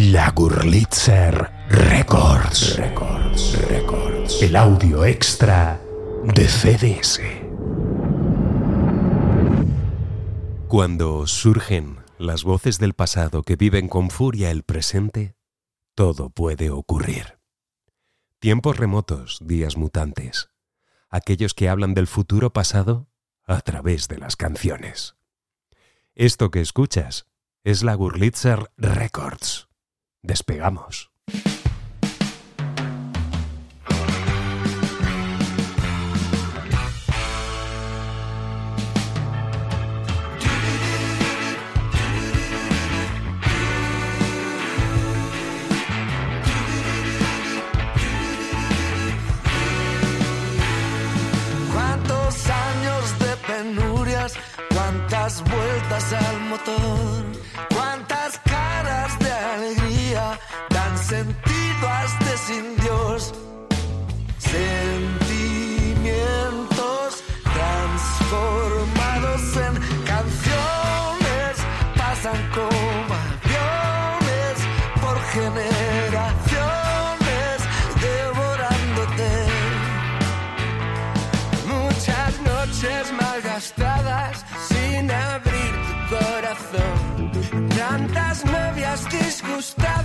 La 0.00 0.30
Gurlitzer 0.30 1.50
Records. 1.70 2.76
Records. 2.76 3.68
Records. 3.68 4.42
El 4.42 4.54
audio 4.54 5.04
extra 5.04 5.80
de 6.22 6.46
CDS. 6.46 7.20
Cuando 10.68 11.26
surgen 11.26 11.98
las 12.16 12.44
voces 12.44 12.78
del 12.78 12.94
pasado 12.94 13.42
que 13.42 13.56
viven 13.56 13.88
con 13.88 14.10
furia 14.10 14.52
el 14.52 14.62
presente, 14.62 15.34
todo 15.96 16.30
puede 16.30 16.70
ocurrir. 16.70 17.40
Tiempos 18.38 18.76
remotos, 18.76 19.40
días 19.42 19.76
mutantes. 19.76 20.48
Aquellos 21.10 21.54
que 21.54 21.68
hablan 21.68 21.94
del 21.94 22.06
futuro 22.06 22.52
pasado 22.52 23.08
a 23.46 23.60
través 23.62 24.06
de 24.06 24.18
las 24.18 24.36
canciones. 24.36 25.16
Esto 26.14 26.52
que 26.52 26.60
escuchas 26.60 27.26
es 27.64 27.82
la 27.82 27.96
Gurlitzer 27.96 28.70
Records. 28.76 29.67
Despegamos. 30.22 31.10
Cuántos 51.72 52.50
años 52.50 53.18
de 53.18 53.36
penurias, 53.46 54.34
cuántas 54.74 55.42
vueltas 55.42 56.12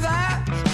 that. 0.04 0.73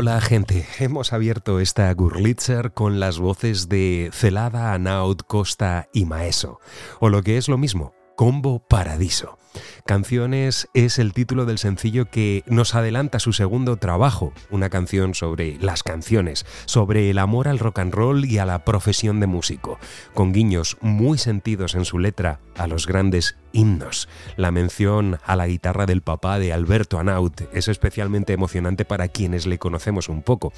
Hola 0.00 0.20
gente, 0.20 0.64
hemos 0.78 1.12
abierto 1.12 1.58
esta 1.58 1.92
Gurlitzer 1.92 2.70
con 2.70 3.00
las 3.00 3.18
voces 3.18 3.68
de 3.68 4.10
Celada, 4.12 4.72
Anaud, 4.72 5.16
Costa 5.26 5.88
y 5.92 6.04
Maeso, 6.04 6.60
o 7.00 7.08
lo 7.08 7.24
que 7.24 7.36
es 7.36 7.48
lo 7.48 7.58
mismo, 7.58 7.94
Combo 8.14 8.60
Paradiso. 8.60 9.38
Canciones 9.88 10.68
es 10.74 10.98
el 10.98 11.14
título 11.14 11.46
del 11.46 11.56
sencillo 11.56 12.10
que 12.10 12.44
nos 12.46 12.74
adelanta 12.74 13.18
su 13.20 13.32
segundo 13.32 13.78
trabajo, 13.78 14.34
una 14.50 14.68
canción 14.68 15.14
sobre 15.14 15.56
las 15.62 15.82
canciones, 15.82 16.44
sobre 16.66 17.08
el 17.08 17.18
amor 17.18 17.48
al 17.48 17.58
rock 17.58 17.78
and 17.78 17.94
roll 17.94 18.26
y 18.26 18.36
a 18.36 18.44
la 18.44 18.66
profesión 18.66 19.18
de 19.18 19.26
músico, 19.26 19.78
con 20.12 20.34
guiños 20.34 20.76
muy 20.82 21.16
sentidos 21.16 21.74
en 21.74 21.86
su 21.86 21.98
letra 21.98 22.38
a 22.58 22.66
los 22.66 22.86
grandes 22.86 23.38
himnos. 23.52 24.10
La 24.36 24.50
mención 24.50 25.20
a 25.24 25.36
la 25.36 25.46
guitarra 25.46 25.86
del 25.86 26.02
papá 26.02 26.38
de 26.38 26.52
Alberto 26.52 26.98
Anaut 26.98 27.40
es 27.54 27.68
especialmente 27.68 28.34
emocionante 28.34 28.84
para 28.84 29.08
quienes 29.08 29.46
le 29.46 29.58
conocemos 29.58 30.10
un 30.10 30.20
poco. 30.20 30.52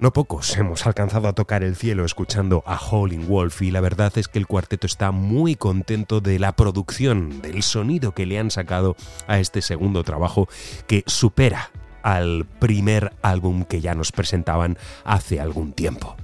No 0.00 0.12
pocos 0.12 0.56
hemos 0.56 0.86
alcanzado 0.86 1.28
a 1.28 1.34
tocar 1.34 1.62
el 1.62 1.76
cielo 1.76 2.04
escuchando 2.04 2.64
a 2.66 2.76
Howling 2.76 3.28
Wolf 3.28 3.62
y 3.62 3.70
la 3.70 3.80
verdad 3.80 4.12
es 4.18 4.26
que 4.26 4.40
el 4.40 4.46
cuarteto 4.46 4.86
está 4.86 5.12
muy 5.12 5.54
contento 5.54 6.20
de 6.20 6.38
la 6.40 6.56
producción, 6.56 7.40
del 7.40 7.62
sonido 7.62 8.12
que 8.12 8.26
le 8.26 8.38
han 8.38 8.50
sacado 8.50 8.96
a 9.28 9.38
este 9.38 9.62
segundo 9.62 10.02
trabajo 10.02 10.48
que 10.88 11.04
supera 11.06 11.70
al 12.02 12.44
primer 12.44 13.12
álbum 13.22 13.64
que 13.64 13.80
ya 13.80 13.94
nos 13.94 14.10
presentaban 14.10 14.78
hace 15.04 15.40
algún 15.40 15.72
tiempo. 15.72 16.16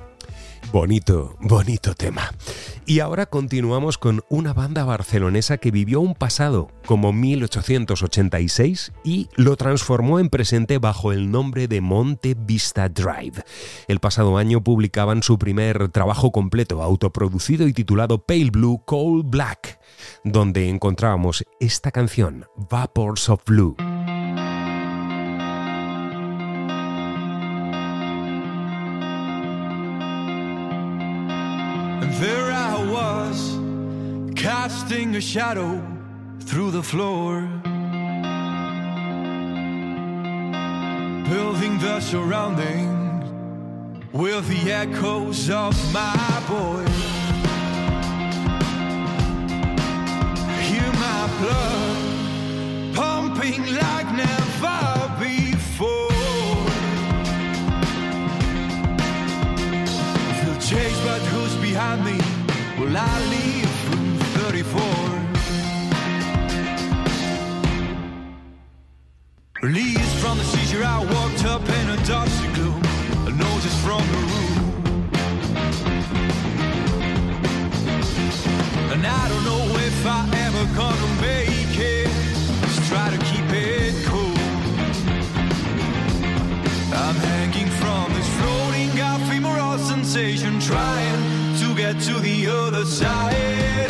Bonito, 0.73 1.37
bonito 1.41 1.95
tema. 1.95 2.33
Y 2.87 3.01
ahora 3.01 3.27
continuamos 3.27 3.99
con 3.99 4.23
una 4.29 4.53
banda 4.53 4.85
barcelonesa 4.85 5.59
que 5.59 5.73
vivió 5.73 6.01
un 6.01 6.15
pasado 6.15 6.71
como 6.87 7.13
1886 7.13 8.93
y 9.03 9.29
lo 9.35 9.57
transformó 9.57 10.21
en 10.21 10.29
presente 10.29 10.79
bajo 10.79 11.11
el 11.11 11.33
nombre 11.33 11.67
de 11.67 11.81
Monte 11.81 12.37
Vista 12.39 12.89
Drive. 12.89 13.43
El 13.89 13.99
pasado 13.99 14.37
año 14.37 14.63
publicaban 14.63 15.25
su 15.25 15.39
primer 15.39 15.89
trabajo 15.89 16.31
completo, 16.31 16.83
autoproducido 16.83 17.67
y 17.67 17.73
titulado 17.73 18.25
Pale 18.25 18.51
Blue 18.51 18.83
Coal 18.85 19.23
Black, 19.25 19.81
donde 20.23 20.69
encontrábamos 20.69 21.45
esta 21.59 21.91
canción, 21.91 22.47
Vapors 22.71 23.29
of 23.29 23.41
Blue. 23.45 23.77
Casting 34.91 35.15
a 35.15 35.21
shadow 35.21 35.81
through 36.41 36.73
the 36.73 36.83
floor. 36.83 37.43
Building 41.29 41.79
the 41.79 42.01
surroundings 42.01 43.25
with 44.13 44.49
the 44.49 44.73
echoes 44.73 45.49
of 45.49 45.75
my 45.95 46.43
voice. 46.49 47.03
Hear 50.69 50.91
my 51.07 51.23
blood 51.39 52.95
pumping 52.97 53.63
like 53.83 54.09
never 54.25 54.83
before. 55.21 56.11
Feel 60.41 60.59
chased, 60.69 61.03
but 61.05 61.23
who's 61.31 61.55
behind 61.69 62.05
me? 62.05 62.19
Will 62.81 62.97
I 62.97 63.29
leave 63.31 63.60
Released 69.63 70.17
from 70.17 70.39
the 70.39 70.45
seizure, 70.45 70.83
I 70.83 71.01
walked 71.01 71.45
up 71.45 71.61
in 71.61 71.91
a 71.91 71.97
dusty 72.07 72.51
gloom. 72.55 72.81
A 73.27 73.31
notice 73.31 73.77
from 73.85 74.01
the 74.09 74.21
room. 74.31 74.57
And 78.91 79.07
I 79.07 79.29
don't 79.29 79.45
know 79.45 79.67
if 79.77 80.07
I 80.07 80.27
ever 80.47 80.65
gonna 80.75 81.21
make 81.21 81.77
it. 81.77 82.09
Just 82.63 82.89
try 82.89 83.11
to 83.11 83.19
keep 83.19 83.45
it 83.53 83.93
cool. 84.07 84.39
I'm 86.97 87.17
hanging 87.17 87.69
from 87.69 88.15
this 88.15 88.29
floating 88.41 88.89
ephemeral 88.97 89.77
sensation, 89.77 90.59
trying 90.59 91.59
to 91.59 91.75
get 91.75 92.01
to 92.01 92.15
the 92.15 92.47
other 92.47 92.87
side 92.87 93.90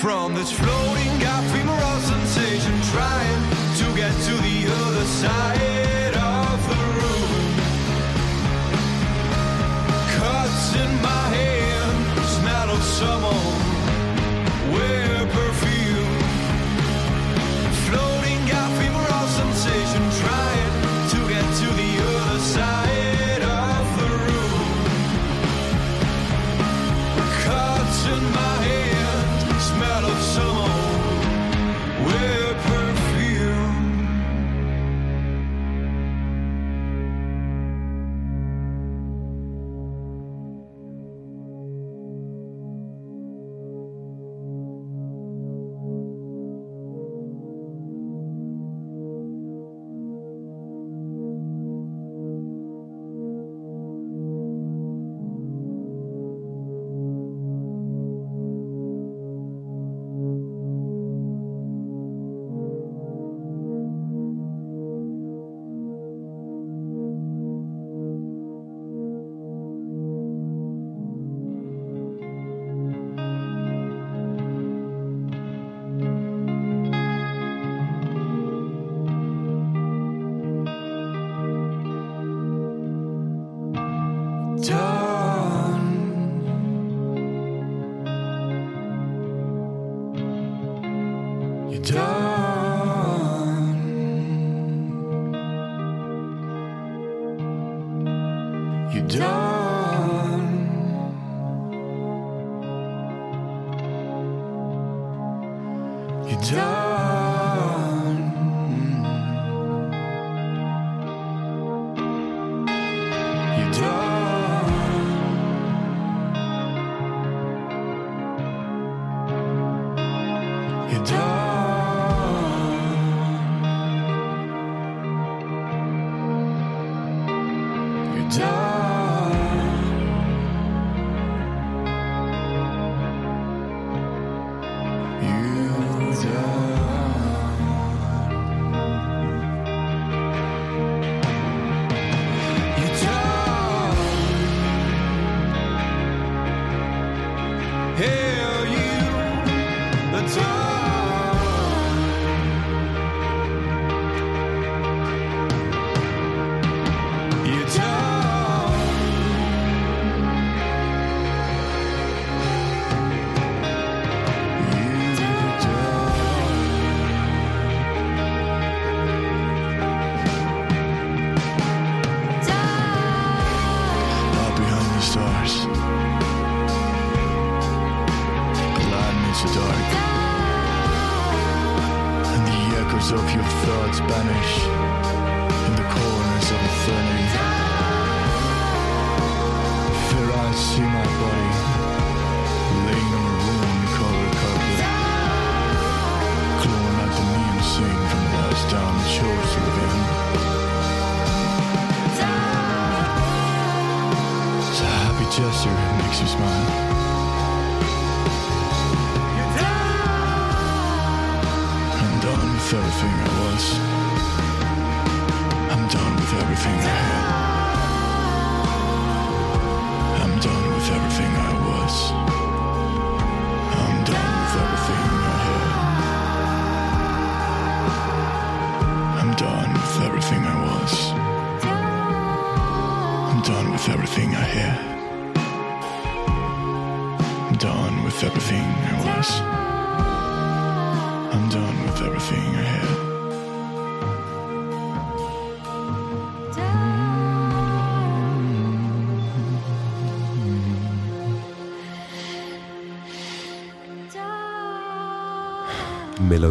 from 0.00 0.34
this 0.34 0.50
floating 0.50 1.16
ephemeral 1.20 2.00
sensation, 2.00 2.72
trying 2.90 3.42
to 3.76 3.94
get 3.94 4.12
to 4.22 4.34
the 4.42 4.66
other 4.66 5.04
side 5.04 5.79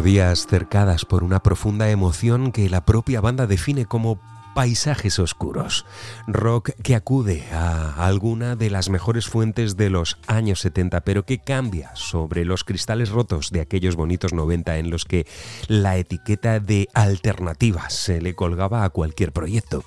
Melodías 0.00 0.46
cercadas 0.46 1.04
por 1.04 1.22
una 1.22 1.42
profunda 1.42 1.90
emoción 1.90 2.52
que 2.52 2.70
la 2.70 2.86
propia 2.86 3.20
banda 3.20 3.46
define 3.46 3.84
como 3.84 4.18
paisajes 4.54 5.18
oscuros. 5.18 5.84
Rock 6.26 6.70
que 6.82 6.94
acude 6.94 7.44
a 7.52 8.06
alguna 8.06 8.56
de 8.56 8.70
las 8.70 8.88
mejores 8.88 9.28
fuentes 9.28 9.76
de 9.76 9.90
los 9.90 10.16
años 10.26 10.60
70, 10.60 11.02
pero 11.02 11.26
que 11.26 11.40
cambia 11.40 11.94
sobre 11.96 12.46
los 12.46 12.64
cristales 12.64 13.10
rotos 13.10 13.50
de 13.50 13.60
aquellos 13.60 13.94
bonitos 13.94 14.32
90 14.32 14.78
en 14.78 14.88
los 14.88 15.04
que 15.04 15.26
la 15.68 15.98
etiqueta 15.98 16.60
de 16.60 16.88
alternativa 16.94 17.90
se 17.90 18.22
le 18.22 18.34
colgaba 18.34 18.84
a 18.84 18.88
cualquier 18.88 19.32
proyecto. 19.32 19.84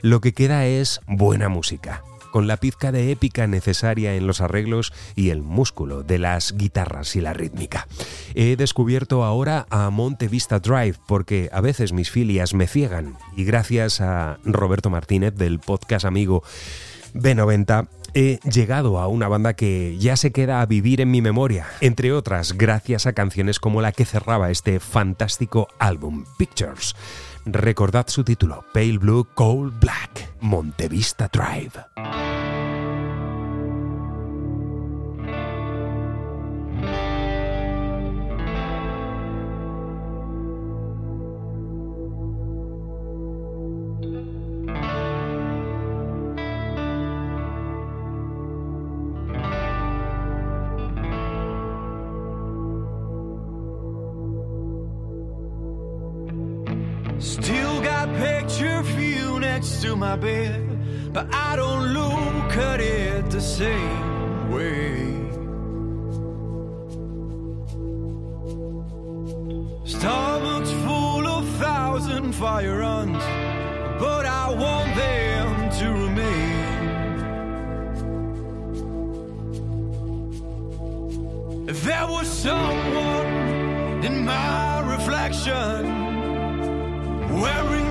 Lo 0.00 0.20
que 0.20 0.32
queda 0.32 0.64
es 0.66 1.00
buena 1.08 1.48
música 1.48 2.04
con 2.36 2.46
la 2.46 2.58
pizca 2.58 2.92
de 2.92 3.10
épica 3.12 3.46
necesaria 3.46 4.14
en 4.14 4.26
los 4.26 4.42
arreglos 4.42 4.92
y 5.14 5.30
el 5.30 5.40
músculo 5.40 6.02
de 6.02 6.18
las 6.18 6.54
guitarras 6.54 7.16
y 7.16 7.22
la 7.22 7.32
rítmica. 7.32 7.88
He 8.34 8.56
descubierto 8.56 9.24
ahora 9.24 9.66
a 9.70 9.88
Monte 9.88 10.28
Vista 10.28 10.58
Drive 10.58 10.96
porque 11.06 11.48
a 11.50 11.62
veces 11.62 11.94
mis 11.94 12.10
filias 12.10 12.52
me 12.52 12.66
ciegan 12.66 13.16
y 13.38 13.44
gracias 13.44 14.02
a 14.02 14.36
Roberto 14.44 14.90
Martínez 14.90 15.34
del 15.34 15.60
podcast 15.60 16.04
amigo 16.04 16.42
B90 17.14 17.88
he 18.12 18.38
llegado 18.44 18.98
a 18.98 19.08
una 19.08 19.28
banda 19.28 19.54
que 19.54 19.96
ya 19.98 20.18
se 20.18 20.30
queda 20.30 20.60
a 20.60 20.66
vivir 20.66 21.00
en 21.00 21.10
mi 21.10 21.22
memoria, 21.22 21.66
entre 21.80 22.12
otras 22.12 22.52
gracias 22.52 23.06
a 23.06 23.14
canciones 23.14 23.58
como 23.60 23.80
la 23.80 23.92
que 23.92 24.04
cerraba 24.04 24.50
este 24.50 24.78
fantástico 24.78 25.68
álbum 25.78 26.26
Pictures. 26.36 26.96
Recordad 27.48 28.08
su 28.08 28.24
título, 28.24 28.64
Pale 28.74 28.98
Blue 28.98 29.24
Cold 29.34 29.78
Black, 29.78 30.34
Montevista 30.40 31.30
Drive. 31.32 32.45
Still 57.40 57.82
got 57.82 58.08
picture 58.16 58.78
of 58.78 58.98
you 58.98 59.38
next 59.38 59.82
to 59.82 59.94
my 59.94 60.16
bed, 60.16 61.12
but 61.12 61.26
I 61.34 61.54
don't 61.56 61.88
look 61.92 62.56
at 62.56 62.80
it 62.80 63.30
the 63.30 63.42
same 63.42 64.50
way. 64.50 65.04
Stomachs 69.84 70.70
full 70.86 71.26
of 71.26 71.46
thousand 71.56 72.32
fire 72.32 72.78
runs, 72.78 73.22
but 74.00 74.24
I 74.24 74.48
want 74.48 74.94
them 74.96 75.70
to 75.78 75.92
remain. 76.04 76.66
If 81.68 81.82
there 81.84 82.06
was 82.06 82.26
someone 82.28 83.26
in 84.06 84.24
my 84.24 84.80
reflection 84.90 85.95
wearing 87.36 87.85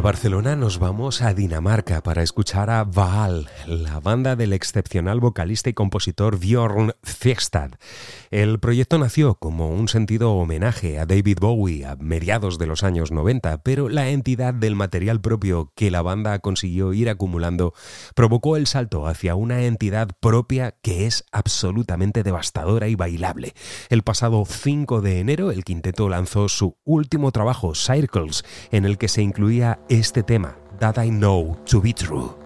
de 0.00 0.02
Barcelona 0.02 0.56
nos 0.56 0.78
vamos 0.78 1.20
a 1.20 1.34
Dinamarca 1.34 2.02
para 2.02 2.22
escuchar 2.22 2.70
a 2.70 2.84
Vaal, 2.84 3.50
la 3.66 4.00
banda 4.00 4.34
del 4.34 4.54
excepcional 4.54 5.20
vocalista 5.20 5.68
y 5.68 5.74
compositor 5.74 6.38
Bjorn 6.38 6.94
Fjestad. 7.02 7.72
El 8.30 8.60
proyecto 8.60 8.96
nació 8.96 9.34
como 9.34 9.70
un 9.70 9.88
sentido 9.88 10.34
homenaje 10.34 11.00
a 11.00 11.04
David 11.04 11.38
Bowie 11.40 11.84
a 11.84 11.96
mediados 11.96 12.58
de 12.58 12.68
los 12.68 12.84
años 12.84 13.10
90, 13.10 13.64
pero 13.64 13.88
la 13.88 14.10
entidad 14.10 14.54
del 14.54 14.76
material 14.76 15.20
propio 15.20 15.72
que 15.74 15.90
la 15.90 16.00
banda 16.00 16.38
consiguió 16.38 16.92
ir 16.92 17.08
acumulando 17.08 17.74
provocó 18.14 18.56
el 18.56 18.68
salto 18.68 19.08
hacia 19.08 19.34
una 19.34 19.62
entidad 19.64 20.10
propia 20.20 20.76
que 20.80 21.06
es 21.06 21.24
absolutamente 21.32 22.22
devastadora 22.22 22.86
y 22.86 22.94
bailable. 22.94 23.52
El 23.88 24.02
pasado 24.02 24.44
5 24.46 25.00
de 25.00 25.18
enero 25.18 25.50
el 25.50 25.64
quinteto 25.64 26.08
lanzó 26.08 26.48
su 26.48 26.76
último 26.84 27.32
trabajo, 27.32 27.74
Circles, 27.74 28.44
en 28.70 28.84
el 28.84 28.96
que 28.96 29.08
se 29.08 29.22
incluía 29.22 29.80
este 29.88 30.22
tema, 30.22 30.56
That 30.78 31.02
I 31.02 31.08
Know 31.08 31.58
to 31.68 31.80
Be 31.80 31.92
True. 31.92 32.39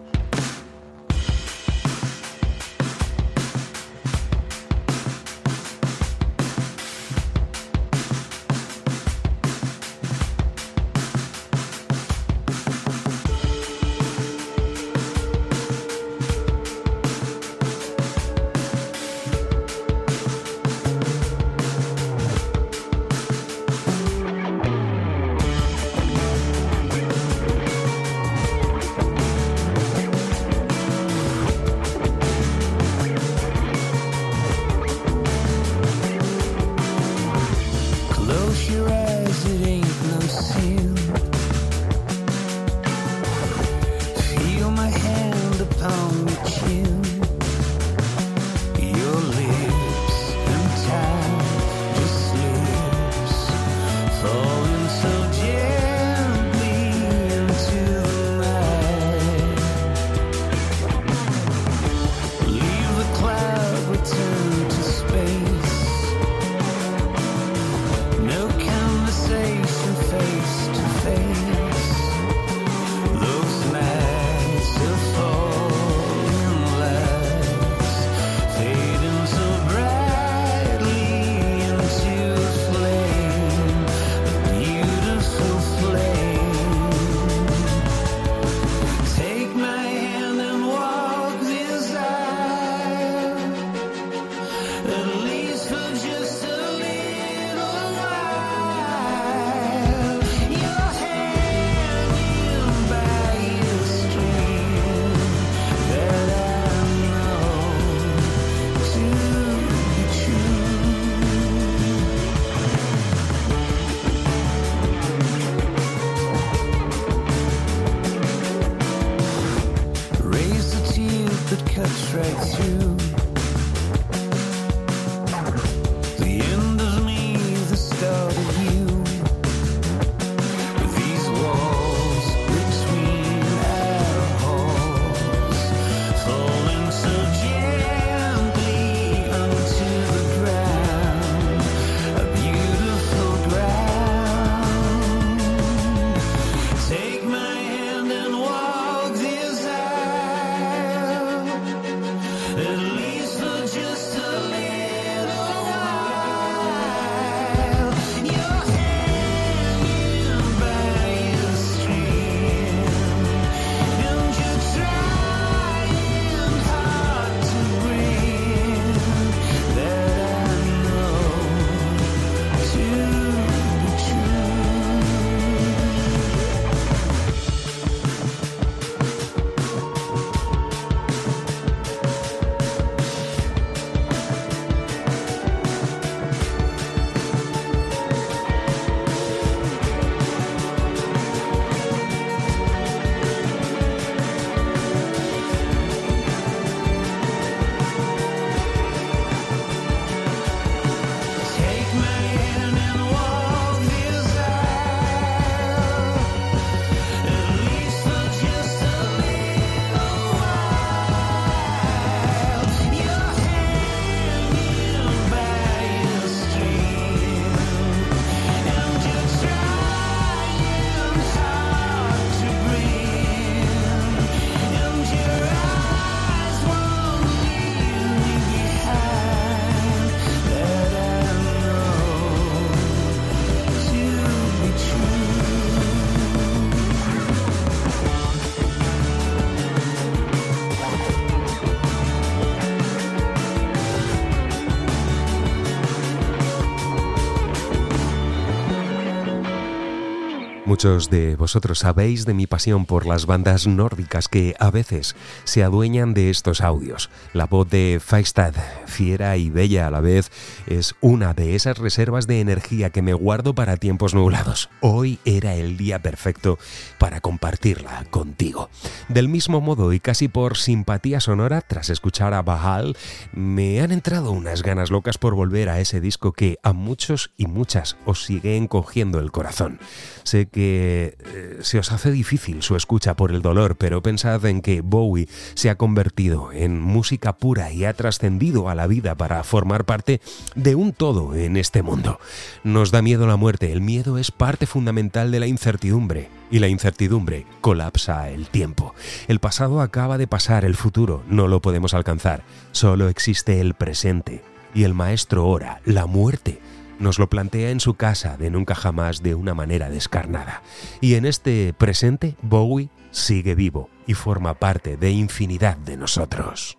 Muchos 250.74 251.08
de 251.08 251.36
vosotros 251.36 251.78
sabéis 251.78 252.26
de 252.26 252.34
mi 252.34 252.48
pasión 252.48 252.84
por 252.84 253.06
las 253.06 253.26
bandas 253.26 253.68
nórdicas 253.68 254.26
que 254.26 254.56
a 254.58 254.72
veces 254.72 255.14
se 255.44 255.62
adueñan 255.62 256.14
de 256.14 256.30
estos 256.30 256.60
audios. 256.60 257.10
La 257.32 257.46
voz 257.46 257.70
de 257.70 258.00
Feistad, 258.04 258.54
fiera 258.94 259.36
y 259.36 259.50
bella 259.50 259.88
a 259.88 259.90
la 259.90 260.00
vez, 260.00 260.30
es 260.66 260.94
una 261.00 261.34
de 261.34 261.56
esas 261.56 261.78
reservas 261.78 262.26
de 262.26 262.40
energía 262.40 262.90
que 262.90 263.02
me 263.02 263.12
guardo 263.12 263.54
para 263.54 263.76
tiempos 263.76 264.14
nublados. 264.14 264.70
Hoy 264.80 265.18
era 265.24 265.54
el 265.54 265.76
día 265.76 266.00
perfecto 266.00 266.58
para 266.98 267.20
compartirla 267.20 268.04
contigo. 268.10 268.70
Del 269.08 269.28
mismo 269.28 269.60
modo 269.60 269.92
y 269.92 270.00
casi 270.00 270.28
por 270.28 270.56
simpatía 270.56 271.20
sonora, 271.20 271.60
tras 271.60 271.90
escuchar 271.90 272.34
a 272.34 272.42
Bahal, 272.42 272.96
me 273.32 273.80
han 273.80 273.90
entrado 273.90 274.30
unas 274.30 274.62
ganas 274.62 274.90
locas 274.90 275.18
por 275.18 275.34
volver 275.34 275.68
a 275.68 275.80
ese 275.80 276.00
disco 276.00 276.32
que 276.32 276.58
a 276.62 276.72
muchos 276.72 277.32
y 277.36 277.46
muchas 277.46 277.96
os 278.06 278.24
sigue 278.24 278.56
encogiendo 278.56 279.18
el 279.18 279.32
corazón. 279.32 279.80
Sé 280.22 280.46
que 280.46 281.16
eh, 281.18 281.58
se 281.62 281.78
os 281.78 281.90
hace 281.90 282.12
difícil 282.12 282.62
su 282.62 282.76
escucha 282.76 283.16
por 283.16 283.32
el 283.32 283.42
dolor, 283.42 283.76
pero 283.76 284.02
pensad 284.02 284.44
en 284.46 284.62
que 284.62 284.80
Bowie 284.80 285.28
se 285.54 285.68
ha 285.68 285.76
convertido 285.76 286.52
en 286.52 286.80
música 286.80 287.36
pura 287.36 287.72
y 287.72 287.84
ha 287.84 287.92
trascendido 287.92 288.68
a 288.68 288.74
la 288.74 288.83
vida 288.86 289.14
para 289.14 289.42
formar 289.44 289.84
parte 289.84 290.20
de 290.54 290.74
un 290.74 290.92
todo 290.92 291.34
en 291.34 291.56
este 291.56 291.82
mundo. 291.82 292.18
Nos 292.62 292.90
da 292.90 293.02
miedo 293.02 293.26
la 293.26 293.36
muerte, 293.36 293.72
el 293.72 293.80
miedo 293.80 294.18
es 294.18 294.30
parte 294.30 294.66
fundamental 294.66 295.30
de 295.30 295.40
la 295.40 295.46
incertidumbre 295.46 296.28
y 296.50 296.58
la 296.58 296.68
incertidumbre 296.68 297.46
colapsa 297.60 298.30
el 298.30 298.48
tiempo. 298.48 298.94
El 299.28 299.40
pasado 299.40 299.80
acaba 299.80 300.18
de 300.18 300.26
pasar, 300.26 300.64
el 300.64 300.76
futuro 300.76 301.22
no 301.28 301.48
lo 301.48 301.60
podemos 301.60 301.94
alcanzar, 301.94 302.44
solo 302.72 303.08
existe 303.08 303.60
el 303.60 303.74
presente 303.74 304.42
y 304.74 304.84
el 304.84 304.94
maestro 304.94 305.46
ora, 305.46 305.80
la 305.84 306.06
muerte 306.06 306.60
nos 306.98 307.18
lo 307.18 307.28
plantea 307.28 307.70
en 307.70 307.80
su 307.80 307.94
casa 307.94 308.36
de 308.36 308.50
nunca 308.50 308.74
jamás 308.74 309.22
de 309.22 309.34
una 309.34 309.54
manera 309.54 309.90
descarnada. 309.90 310.62
Y 311.00 311.14
en 311.14 311.26
este 311.26 311.74
presente, 311.76 312.36
Bowie 312.42 312.88
sigue 313.10 313.54
vivo 313.54 313.88
y 314.06 314.14
forma 314.14 314.54
parte 314.54 314.96
de 314.96 315.10
infinidad 315.10 315.76
de 315.76 315.96
nosotros. 315.96 316.78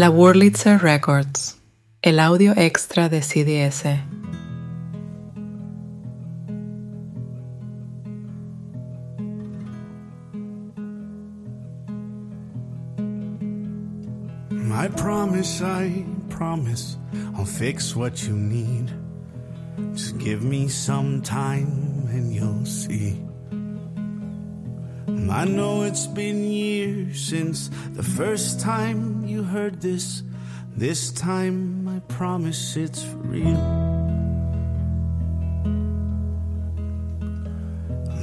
La 0.00 0.10
Wurlitzer 0.10 0.80
Records, 0.80 1.56
el 2.02 2.20
audio 2.20 2.52
extra 2.56 3.08
de 3.08 3.20
CDS. 3.20 3.84
I 14.70 14.88
promise, 14.96 15.60
I 15.62 16.04
promise, 16.28 16.96
I'll 17.36 17.44
fix 17.44 17.96
what 17.96 18.22
you 18.22 18.36
need. 18.36 18.92
Just 19.94 20.16
give 20.18 20.44
me 20.44 20.68
some 20.68 21.22
time 21.22 22.06
and 22.12 22.32
you'll 22.32 22.64
see. 22.64 23.27
I 25.30 25.44
know 25.44 25.82
it's 25.82 26.06
been 26.06 26.50
years 26.50 27.20
since 27.20 27.68
the 27.92 28.02
first 28.02 28.60
time 28.60 29.26
you 29.26 29.42
heard 29.42 29.82
this. 29.82 30.22
This 30.74 31.12
time, 31.12 31.86
I 31.86 31.98
promise 32.12 32.76
it's 32.76 33.04
real. 33.16 33.58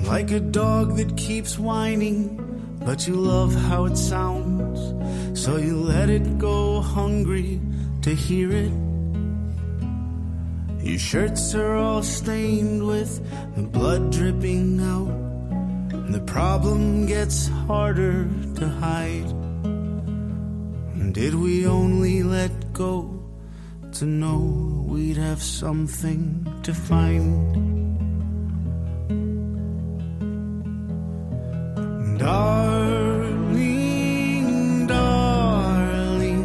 Like 0.07 0.31
a 0.31 0.39
dog 0.39 0.97
that 0.97 1.15
keeps 1.15 1.59
whining, 1.59 2.39
but 2.83 3.07
you 3.07 3.15
love 3.15 3.53
how 3.53 3.85
it 3.85 3.97
sounds. 3.97 5.39
So 5.39 5.57
you 5.57 5.77
let 5.77 6.09
it 6.09 6.39
go 6.39 6.81
hungry 6.81 7.61
to 8.01 8.15
hear 8.15 8.51
it. 8.51 8.71
Your 10.81 10.99
shirts 10.99 11.53
are 11.53 11.75
all 11.75 12.03
stained 12.03 12.87
with 12.87 13.19
the 13.55 13.63
blood 13.63 14.11
dripping 14.11 14.79
out. 14.79 15.24
The 16.07 16.21
problem 16.21 17.07
gets 17.07 17.47
harder 17.47 18.29
to 18.55 18.67
hide. 18.69 19.33
Did 21.13 21.35
we 21.35 21.65
only 21.65 22.23
let 22.23 22.73
go 22.73 23.23
to 23.93 24.05
know 24.05 24.85
we'd 24.87 25.17
have 25.17 25.41
something 25.41 26.45
to 26.63 26.73
find? 26.73 27.55
Darling, 32.19 33.67
darling, 34.87 36.43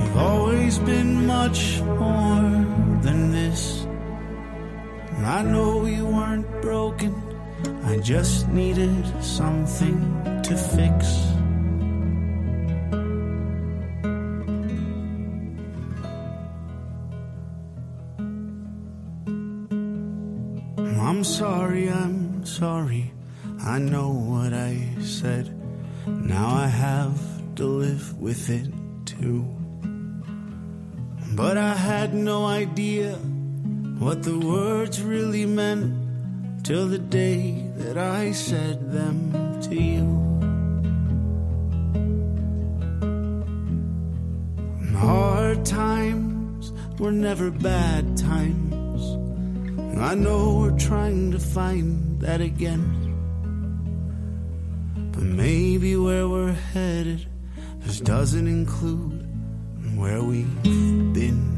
you've 0.00 0.16
always 0.16 0.78
been 0.80 1.26
much 1.26 1.80
more 1.80 2.66
than 3.02 3.30
this. 3.32 3.86
I 5.24 5.42
know 5.42 5.86
you 5.86 6.06
weren't 6.06 6.46
broken, 6.60 7.14
I 7.84 7.98
just 7.98 8.48
needed 8.48 9.04
something 9.22 9.98
to 10.42 10.56
fix. 10.56 11.34
I'm 21.00 21.22
sorry, 21.22 21.88
I'm 21.88 22.44
sorry. 22.44 23.12
I 23.60 23.78
know 23.78 24.10
what 24.10 24.52
I 24.52 24.88
said. 25.00 25.54
Now 26.06 26.48
I 26.48 26.66
have 26.66 27.18
to 27.56 27.64
live 27.64 28.18
with 28.20 28.50
it 28.50 28.68
too. 29.06 29.44
But 31.34 31.56
I 31.56 31.74
had 31.74 32.14
no 32.14 32.46
idea 32.46 33.14
what 33.98 34.22
the 34.22 34.38
words 34.38 35.00
really 35.02 35.46
meant 35.46 36.03
till 36.64 36.88
the 36.88 36.98
day 36.98 37.62
that 37.76 37.98
I 37.98 38.32
said 38.32 38.90
them 38.90 39.60
to 39.60 39.74
you. 39.74 40.06
Hard 44.96 45.66
times 45.66 46.72
were 46.98 47.12
never 47.12 47.50
bad 47.50 48.16
times. 48.16 49.02
I 49.98 50.14
know 50.14 50.60
we're 50.60 50.78
trying 50.78 51.32
to 51.32 51.38
find 51.38 52.18
that 52.22 52.40
again. 52.40 53.12
But 55.12 55.22
maybe 55.22 55.96
where 55.96 56.26
we're 56.26 56.52
headed 56.52 57.26
just 57.84 58.04
doesn't 58.04 58.48
include 58.48 59.28
where 59.94 60.22
we've 60.22 60.62
been. 60.62 61.54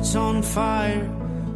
That's 0.00 0.16
on 0.16 0.40
fire, 0.40 1.04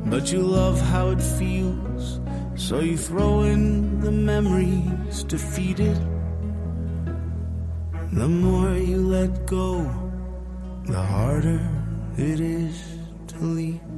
but 0.04 0.30
you 0.30 0.40
love 0.40 0.78
how 0.78 1.08
it 1.08 1.22
feels. 1.38 2.20
So 2.56 2.80
you 2.80 2.98
throw 2.98 3.44
in 3.44 4.00
the 4.00 4.10
memories 4.10 5.24
to 5.24 5.38
feed 5.38 5.80
it. 5.80 5.98
The 8.12 8.28
more 8.28 8.76
you 8.76 8.98
let 8.98 9.46
go, 9.46 9.90
the 10.84 11.00
harder 11.00 11.66
it 12.18 12.38
is 12.38 12.84
to 13.28 13.38
leave. 13.38 13.93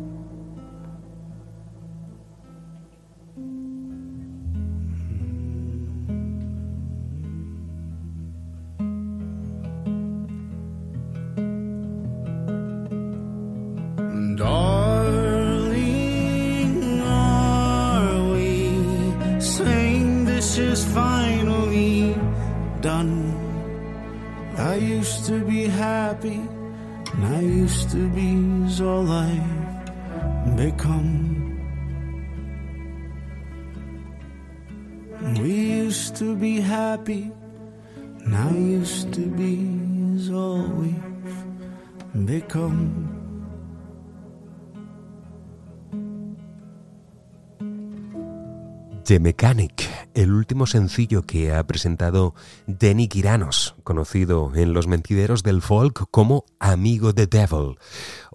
The 49.06 49.20
Mechanic, 49.20 49.88
el 50.14 50.32
último 50.32 50.66
sencillo 50.66 51.22
que 51.22 51.54
ha 51.54 51.64
presentado 51.64 52.34
Denny 52.66 53.06
Kiranos, 53.06 53.76
conocido 53.84 54.50
en 54.56 54.72
los 54.72 54.88
mentideros 54.88 55.44
del 55.44 55.62
folk 55.62 56.06
como 56.10 56.44
Amigo 56.58 57.12
de 57.12 57.28
Devil, 57.28 57.78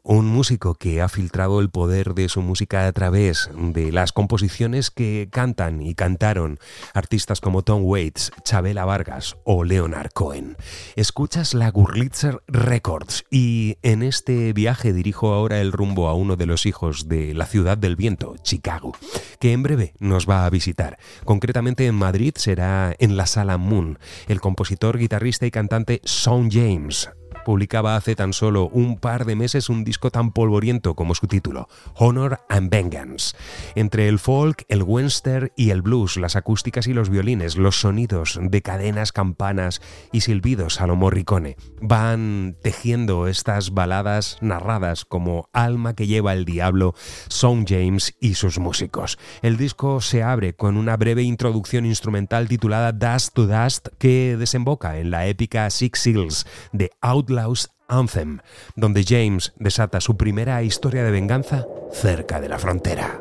un 0.04 0.26
músico 0.26 0.76
que 0.76 1.02
ha 1.02 1.10
filtrado 1.10 1.60
el 1.60 1.70
poder 1.70 2.14
de 2.14 2.28
su 2.30 2.42
música 2.42 2.88
a 2.88 2.92
través 2.92 3.50
de 3.56 3.92
las 3.92 4.12
composiciones 4.12 4.90
que 4.90 5.30
cantan 5.32 5.82
y 5.82 5.94
cantaron 5.96 6.60
artistas 6.94 7.40
como 7.40 7.62
Tom 7.62 7.84
Waits, 7.84 8.32
Chabela 8.44 8.86
Vargas 8.86 9.38
o 9.44 9.64
Leonard 9.64 10.12
Cohen. 10.14 10.58
Escuchas 10.96 11.54
la 11.54 11.70
Gurlitzer 11.70 12.42
Records 12.48 13.26
y 13.30 13.78
en 13.84 14.04
este 14.04 14.54
viaje 14.54 14.94
dirijo 14.94 15.34
ahora 15.34 15.62
el 15.62 15.72
rumbo 15.72 16.08
a 16.08 16.16
uno 16.16 16.36
de 16.36 16.48
los 16.48 16.66
hijos 16.66 17.08
de 17.08 17.34
la 17.34 17.46
ciudad 17.46 17.78
del 17.78 17.96
viento, 17.96 18.36
Chicago, 18.42 18.94
que 19.40 19.54
en 19.54 19.64
breve 19.64 19.94
nos 20.00 20.28
va 20.28 20.46
a 20.46 20.50
visitar. 20.50 20.98
Concretamente 21.26 21.86
en 21.86 21.96
Madrid 21.96 22.34
será 22.38 22.96
en 22.98 23.18
la 23.18 23.28
Sala 23.28 23.58
Moon. 23.58 24.00
El 24.28 24.42
compositor, 24.42 24.98
guitarrista 24.98 25.46
y 25.46 25.52
cantante 25.52 26.02
Sean 26.06 26.50
James 26.50 27.10
publicaba 27.44 27.96
hace 27.96 28.16
tan 28.16 28.34
solo 28.34 28.68
un 28.68 28.98
par 28.98 29.26
de 29.26 29.36
meses 29.36 29.70
un 29.70 29.84
disco 29.84 30.12
tan 30.12 30.32
polvoriento 30.32 30.96
como 30.96 31.16
su 31.16 31.28
título, 31.28 31.68
Honor 31.96 32.40
and 32.50 32.70
Vengeance. 32.70 33.36
Entre 33.76 34.08
el 34.08 34.20
folk, 34.20 34.66
el 34.68 34.84
western 34.84 35.52
y 35.56 35.72
el 35.72 35.82
blues, 35.82 36.18
las 36.18 36.36
acústicas 36.36 36.88
y 36.88 36.94
los 36.94 37.10
violines, 37.10 37.58
los 37.58 37.80
sonidos 37.80 38.40
de 38.42 38.62
cadenas, 38.62 39.12
campanas 39.12 39.82
y 40.12 40.22
silbidos 40.22 40.82
a 40.82 40.88
lo 40.88 40.96
Morricone, 40.96 41.58
van 41.82 42.56
tejiendo 42.62 43.28
estas 43.28 43.74
baladas 43.74 44.38
narradas 44.42 45.06
como 45.06 45.50
Alma 45.54 45.96
que 45.96 46.08
lleva 46.08 46.34
el 46.34 46.46
diablo, 46.46 46.94
Song 47.28 47.66
James 47.68 48.16
y 48.20 48.36
sus 48.36 48.60
músicos. 48.60 49.18
El 49.42 49.58
disco 49.58 50.02
se 50.02 50.24
abre 50.24 50.54
con 50.54 50.78
una 50.78 50.98
breve 50.98 51.24
introducción 51.24 51.86
instrumental 51.86 52.48
titulada 52.48 52.92
Dust 52.92 53.34
to 53.34 53.48
Dust 53.48 53.88
que 53.98 54.36
desemboca 54.38 54.98
en 54.98 55.12
la 55.12 55.28
épica 55.28 55.70
Six 55.70 56.00
Seals 56.00 56.46
de 56.72 56.92
Outlaw's 57.32 57.70
Anthem, 57.88 58.40
donde 58.76 59.06
James 59.08 59.54
desata 59.58 60.02
su 60.02 60.18
primera 60.18 60.62
historia 60.64 61.04
de 61.04 61.12
venganza 61.12 61.66
cerca 61.94 62.42
de 62.42 62.50
la 62.50 62.60
frontera. 62.60 63.20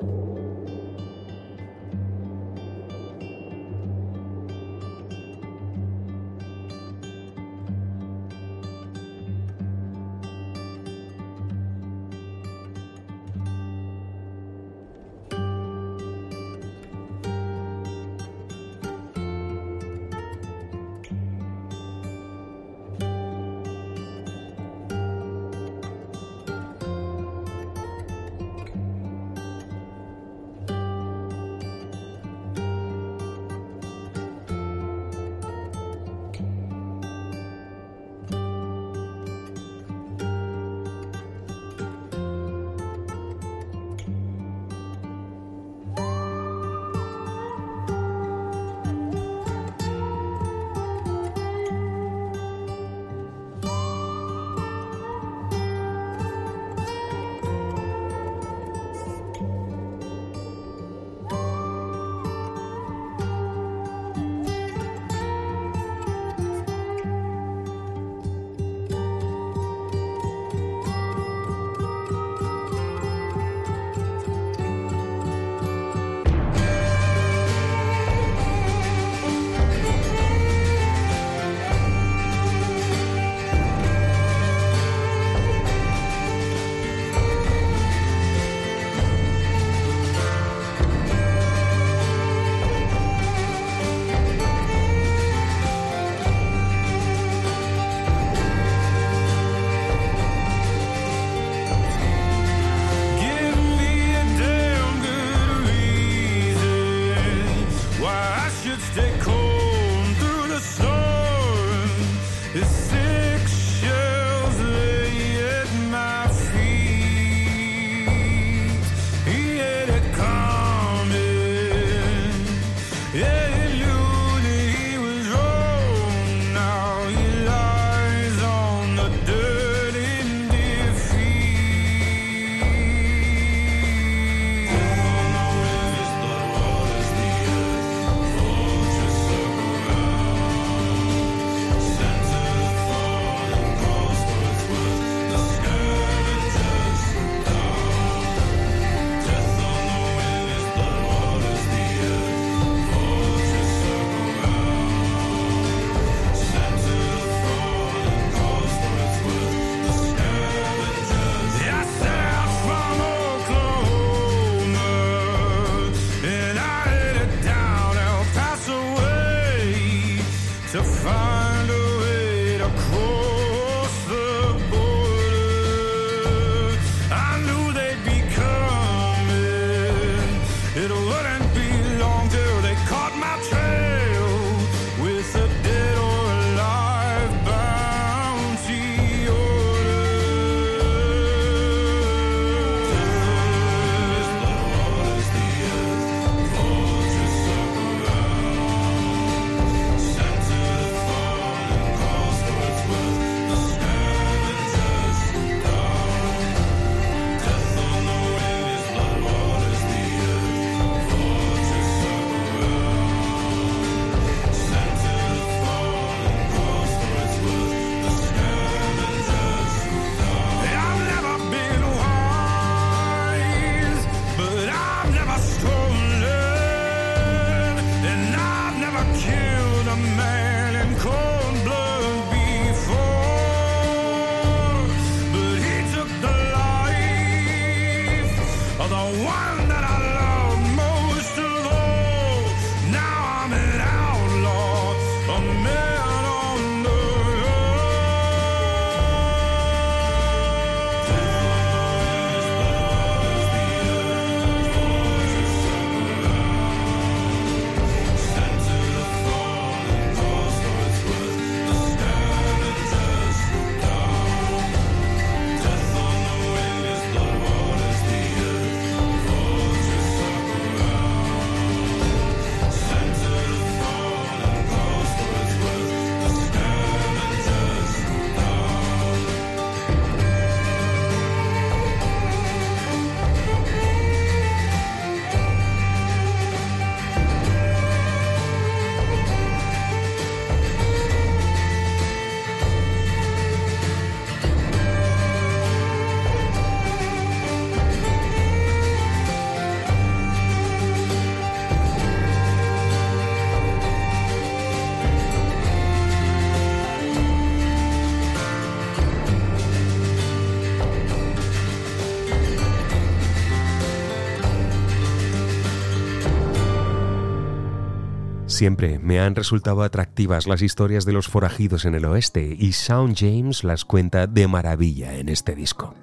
Siempre 318.60 318.98
me 318.98 319.18
han 319.18 319.36
resultado 319.36 319.82
atractivas 319.82 320.46
las 320.46 320.60
historias 320.60 321.06
de 321.06 321.14
los 321.14 321.28
forajidos 321.28 321.86
en 321.86 321.94
el 321.94 322.04
oeste 322.04 322.54
y 322.58 322.72
Shawn 322.72 323.14
James 323.16 323.64
las 323.64 323.86
cuenta 323.86 324.26
de 324.26 324.48
maravilla 324.48 325.14
en 325.14 325.30
este 325.30 325.54
disco. 325.54 325.94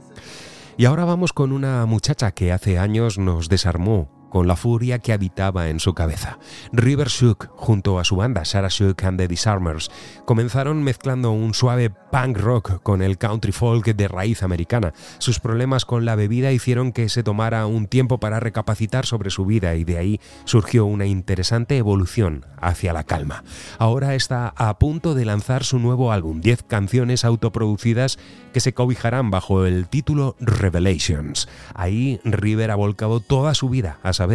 Y 0.75 0.85
ahora 0.85 1.05
vamos 1.05 1.33
con 1.33 1.51
una 1.51 1.85
muchacha 1.85 2.31
que 2.31 2.51
hace 2.51 2.79
años 2.79 3.19
nos 3.19 3.47
desarmó 3.47 4.16
con 4.29 4.47
la 4.47 4.55
furia 4.55 4.99
que 4.99 5.13
habitaba 5.13 5.69
en 5.69 5.79
su 5.79 5.93
cabeza. 5.93 6.39
River 6.71 7.07
Shook, 7.07 7.49
junto 7.55 7.99
a 7.99 8.03
su 8.03 8.15
banda 8.15 8.45
Sarah 8.45 8.69
Shook 8.69 9.03
and 9.03 9.19
the 9.19 9.27
Disarmers, 9.27 9.89
comenzaron 10.25 10.83
mezclando 10.83 11.31
un 11.31 11.53
suave 11.53 11.89
punk 11.89 12.37
rock 12.37 12.81
con 12.83 13.01
el 13.01 13.17
country 13.17 13.51
folk 13.51 13.85
de 13.85 14.07
raíz 14.07 14.43
americana. 14.43 14.93
Sus 15.17 15.39
problemas 15.39 15.85
con 15.85 16.05
la 16.05 16.15
bebida 16.15 16.51
hicieron 16.51 16.91
que 16.91 17.09
se 17.09 17.23
tomara 17.23 17.65
un 17.65 17.87
tiempo 17.87 18.19
para 18.19 18.39
recapacitar 18.39 19.05
sobre 19.05 19.29
su 19.29 19.45
vida 19.45 19.75
y 19.75 19.83
de 19.83 19.97
ahí 19.97 20.21
surgió 20.45 20.85
una 20.85 21.05
interesante 21.05 21.77
evolución 21.77 22.45
hacia 22.59 22.93
la 22.93 23.03
calma. 23.03 23.43
Ahora 23.77 24.15
está 24.15 24.53
a 24.55 24.77
punto 24.79 25.15
de 25.15 25.25
lanzar 25.25 25.63
su 25.63 25.79
nuevo 25.79 26.11
álbum, 26.11 26.41
10 26.41 26.63
canciones 26.63 27.25
autoproducidas 27.25 28.17
que 28.53 28.59
se 28.59 28.73
cobijarán 28.73 29.31
bajo 29.31 29.65
el 29.65 29.87
título 29.87 30.35
Revelations. 30.39 31.47
Ahí 31.73 32.19
River 32.23 32.71
ha 32.71 32.75
volcado 32.75 33.19
toda 33.19 33.53
su 33.53 33.69
vida 33.69 33.99
a 34.03 34.13
saber, 34.13 34.26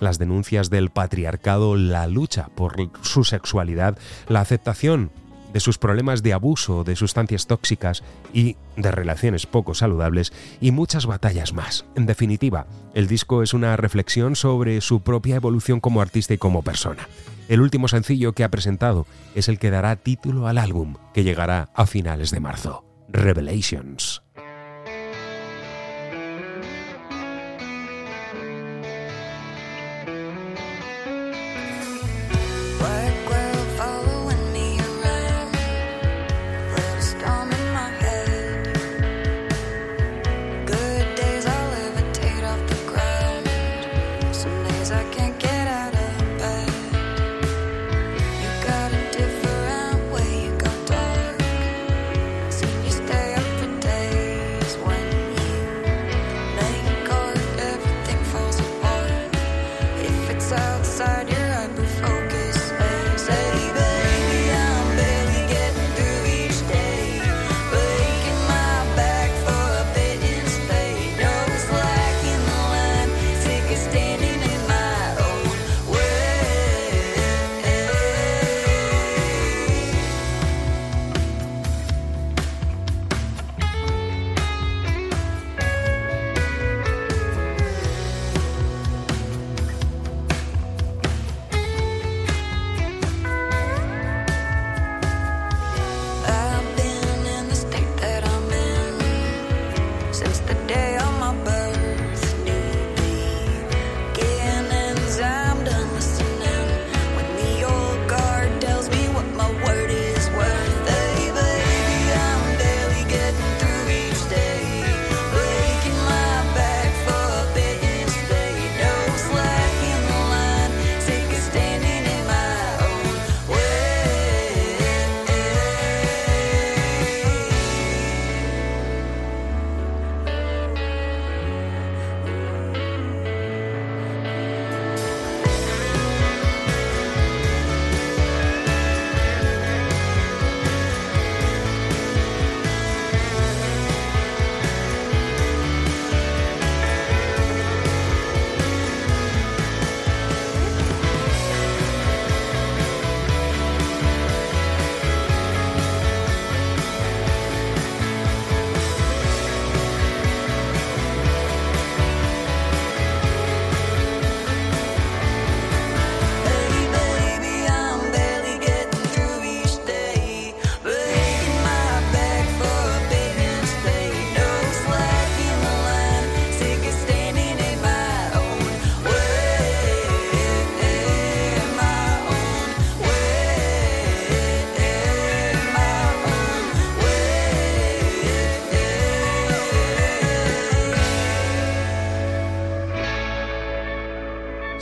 las 0.00 0.18
denuncias 0.18 0.70
del 0.70 0.90
patriarcado, 0.90 1.76
la 1.76 2.06
lucha 2.06 2.48
por 2.54 2.76
su 3.02 3.24
sexualidad, 3.24 3.98
la 4.28 4.40
aceptación 4.40 5.10
de 5.52 5.60
sus 5.60 5.78
problemas 5.78 6.22
de 6.22 6.32
abuso 6.32 6.84
de 6.84 6.96
sustancias 6.96 7.46
tóxicas 7.46 8.02
y 8.32 8.56
de 8.76 8.90
relaciones 8.90 9.46
poco 9.46 9.74
saludables 9.74 10.32
y 10.60 10.70
muchas 10.72 11.06
batallas 11.06 11.52
más. 11.52 11.84
En 11.94 12.06
definitiva, 12.06 12.66
el 12.94 13.08
disco 13.08 13.42
es 13.42 13.54
una 13.54 13.76
reflexión 13.76 14.36
sobre 14.36 14.80
su 14.80 15.00
propia 15.00 15.36
evolución 15.36 15.80
como 15.80 16.00
artista 16.00 16.34
y 16.34 16.38
como 16.38 16.62
persona. 16.62 17.08
El 17.48 17.62
último 17.62 17.88
sencillo 17.88 18.34
que 18.34 18.44
ha 18.44 18.50
presentado 18.50 19.06
es 19.34 19.48
el 19.48 19.58
que 19.58 19.70
dará 19.70 19.96
título 19.96 20.48
al 20.48 20.58
álbum, 20.58 20.96
que 21.14 21.24
llegará 21.24 21.70
a 21.74 21.86
finales 21.86 22.30
de 22.30 22.40
marzo, 22.40 22.84
Revelations. 23.08 24.22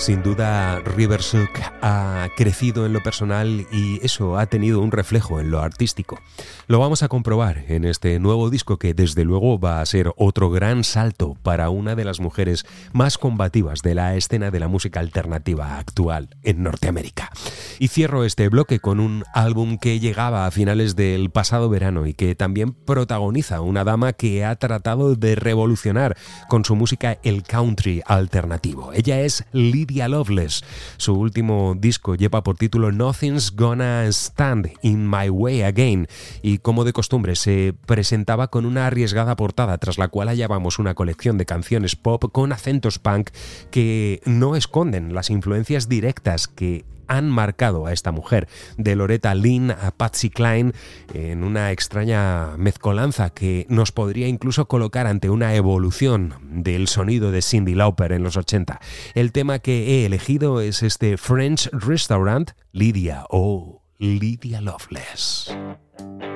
Sin 0.06 0.22
duda, 0.22 0.78
Riversook 0.78 1.50
ha 1.82 2.28
crecido 2.36 2.86
en 2.86 2.92
lo 2.92 3.02
personal 3.02 3.66
y 3.72 3.98
eso 4.06 4.38
ha 4.38 4.46
tenido 4.46 4.80
un 4.80 4.92
reflejo 4.92 5.40
en 5.40 5.50
lo 5.50 5.60
artístico. 5.60 6.20
Lo 6.68 6.80
vamos 6.80 7.04
a 7.04 7.08
comprobar 7.08 7.64
en 7.68 7.84
este 7.84 8.18
nuevo 8.18 8.50
disco 8.50 8.76
que 8.76 8.92
desde 8.92 9.22
luego 9.22 9.56
va 9.60 9.80
a 9.80 9.86
ser 9.86 10.12
otro 10.16 10.50
gran 10.50 10.82
salto 10.82 11.36
para 11.44 11.70
una 11.70 11.94
de 11.94 12.04
las 12.04 12.18
mujeres 12.18 12.66
más 12.92 13.18
combativas 13.18 13.82
de 13.82 13.94
la 13.94 14.16
escena 14.16 14.50
de 14.50 14.58
la 14.58 14.66
música 14.66 14.98
alternativa 14.98 15.78
actual 15.78 16.28
en 16.42 16.64
Norteamérica. 16.64 17.30
Y 17.78 17.86
cierro 17.86 18.24
este 18.24 18.48
bloque 18.48 18.80
con 18.80 18.98
un 18.98 19.22
álbum 19.32 19.78
que 19.78 20.00
llegaba 20.00 20.44
a 20.44 20.50
finales 20.50 20.96
del 20.96 21.30
pasado 21.30 21.68
verano 21.68 22.04
y 22.04 22.14
que 22.14 22.34
también 22.34 22.72
protagoniza 22.72 23.60
una 23.60 23.84
dama 23.84 24.12
que 24.12 24.44
ha 24.44 24.56
tratado 24.56 25.14
de 25.14 25.36
revolucionar 25.36 26.16
con 26.48 26.64
su 26.64 26.74
música 26.74 27.18
el 27.22 27.44
country 27.44 28.02
alternativo. 28.06 28.92
Ella 28.92 29.20
es 29.20 29.44
Lydia 29.52 30.08
Loveless. 30.08 30.64
Su 30.96 31.14
último 31.14 31.76
disco 31.78 32.16
lleva 32.16 32.42
por 32.42 32.56
título 32.56 32.90
Nothing's 32.90 33.54
Gonna 33.54 34.08
Stand 34.08 34.72
in 34.82 35.08
My 35.08 35.28
Way 35.28 35.62
Again 35.62 36.08
y 36.42 36.55
como 36.58 36.84
de 36.84 36.92
costumbre 36.92 37.36
se 37.36 37.74
presentaba 37.86 38.48
con 38.48 38.66
una 38.66 38.86
arriesgada 38.86 39.36
portada 39.36 39.78
tras 39.78 39.98
la 39.98 40.08
cual 40.08 40.28
hallábamos 40.28 40.78
una 40.78 40.94
colección 40.94 41.38
de 41.38 41.46
canciones 41.46 41.96
pop 41.96 42.24
con 42.32 42.52
acentos 42.52 42.98
punk 42.98 43.30
que 43.70 44.20
no 44.24 44.56
esconden 44.56 45.14
las 45.14 45.30
influencias 45.30 45.88
directas 45.88 46.48
que 46.48 46.84
han 47.08 47.28
marcado 47.30 47.86
a 47.86 47.92
esta 47.92 48.12
mujer, 48.12 48.48
de 48.76 48.96
Loretta 48.96 49.34
Lynn 49.34 49.70
a 49.70 49.92
Patsy 49.96 50.30
Cline, 50.30 50.72
en 51.14 51.44
una 51.44 51.72
extraña 51.72 52.56
mezcolanza 52.56 53.30
que 53.30 53.66
nos 53.68 53.92
podría 53.92 54.28
incluso 54.28 54.66
colocar 54.66 55.06
ante 55.06 55.30
una 55.30 55.54
evolución 55.54 56.34
del 56.42 56.88
sonido 56.88 57.30
de 57.30 57.42
Cindy 57.42 57.74
Lauper 57.74 58.12
en 58.12 58.22
los 58.22 58.36
80. 58.36 58.80
El 59.14 59.32
tema 59.32 59.58
que 59.58 60.02
he 60.02 60.06
elegido 60.06 60.60
es 60.60 60.82
este 60.82 61.16
French 61.16 61.68
Restaurant, 61.72 62.50
Lydia 62.72 63.24
o 63.30 63.82
Lydia 63.98 64.60
Loveless. 64.60 65.56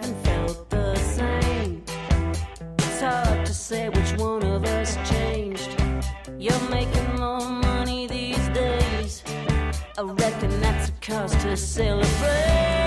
felt 0.00 0.70
the 0.70 0.96
same. 0.96 1.82
It's 2.78 3.00
hard 3.00 3.44
to 3.44 3.52
say 3.52 3.90
which 3.90 4.12
one 4.18 4.42
of 4.42 4.64
us 4.64 4.96
changed. 5.08 5.76
You're 6.38 6.68
making 6.70 7.16
more 7.16 7.46
money 7.46 8.06
these 8.06 8.48
days. 8.50 9.22
I 9.98 10.02
reckon 10.02 10.60
that's 10.60 10.88
a 10.88 10.92
cause 11.02 11.34
to 11.42 11.56
celebrate. 11.56 12.81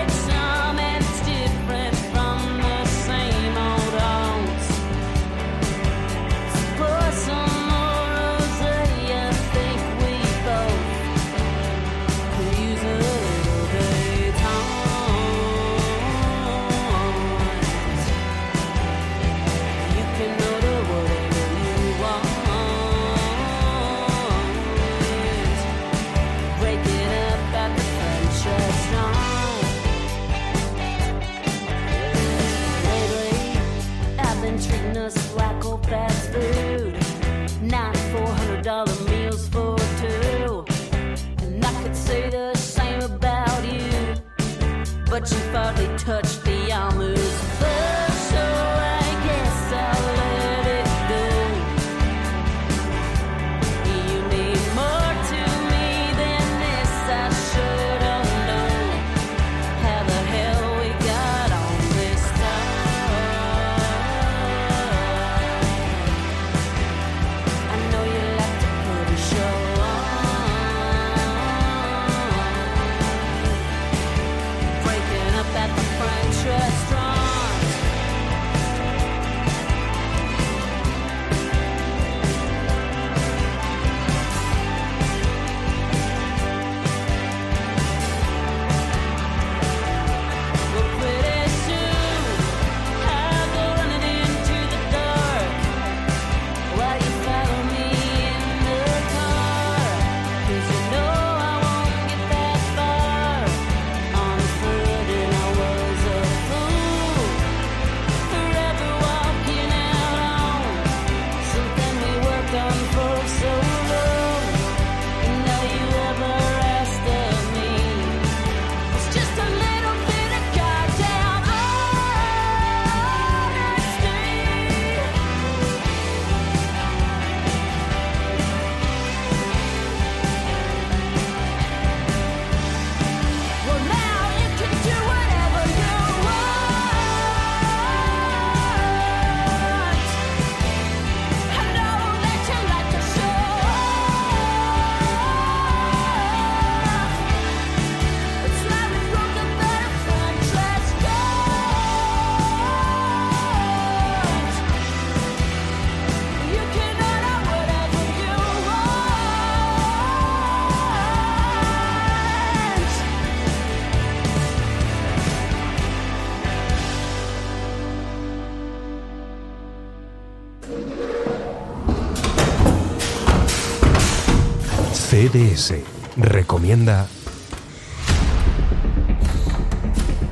Recomienda 176.16 177.08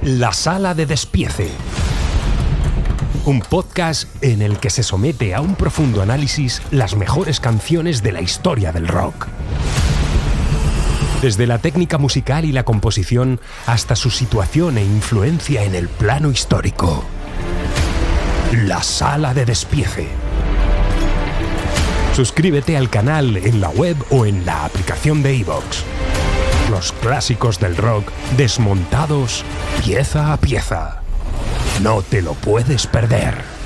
La 0.01 0.32
Sala 0.32 0.74
de 0.76 0.86
Despiece. 0.86 1.49
Un 3.26 3.41
podcast 3.41 4.08
en 4.24 4.41
el 4.41 4.60
que 4.60 4.70
se 4.70 4.82
somete 4.82 5.36
a 5.36 5.41
un 5.41 5.56
profundo 5.56 6.01
análisis 6.01 6.62
las 6.72 6.95
mejores 6.95 7.41
canciones 7.41 8.01
de 8.01 8.14
la 8.14 8.22
historia 8.22 8.72
del 8.72 8.88
rock. 8.88 9.28
Desde 11.22 11.47
la 11.47 11.58
técnica 11.58 11.97
musical 11.97 12.45
y 12.45 12.54
la 12.54 12.64
composición 12.64 13.41
hasta 13.66 13.97
su 13.97 14.10
situación 14.10 14.78
e 14.78 14.86
influencia 14.86 15.66
en 15.66 15.76
el 15.76 15.89
plano 15.89 16.32
histórico. 16.32 17.04
La 18.54 18.82
Sala 18.82 19.34
de 19.34 19.43
Despiece 19.43 20.22
Suscríbete 22.14 22.78
al 22.78 22.91
canal 22.91 23.38
en 23.38 23.59
la 23.59 23.70
web 23.70 23.97
o 24.11 24.28
en 24.28 24.45
la 24.45 24.66
aplicación 24.66 25.24
de 25.24 25.36
iVoox. 25.38 25.84
Los 26.70 26.91
clásicos 26.91 27.59
del 27.59 27.76
rock 27.76 28.11
desmontados 28.38 29.43
pieza 29.84 30.32
a 30.32 30.38
pieza. 30.38 31.01
No 31.82 32.03
te 32.03 32.22
lo 32.22 32.34
puedes 32.36 32.86
perder. 32.86 33.62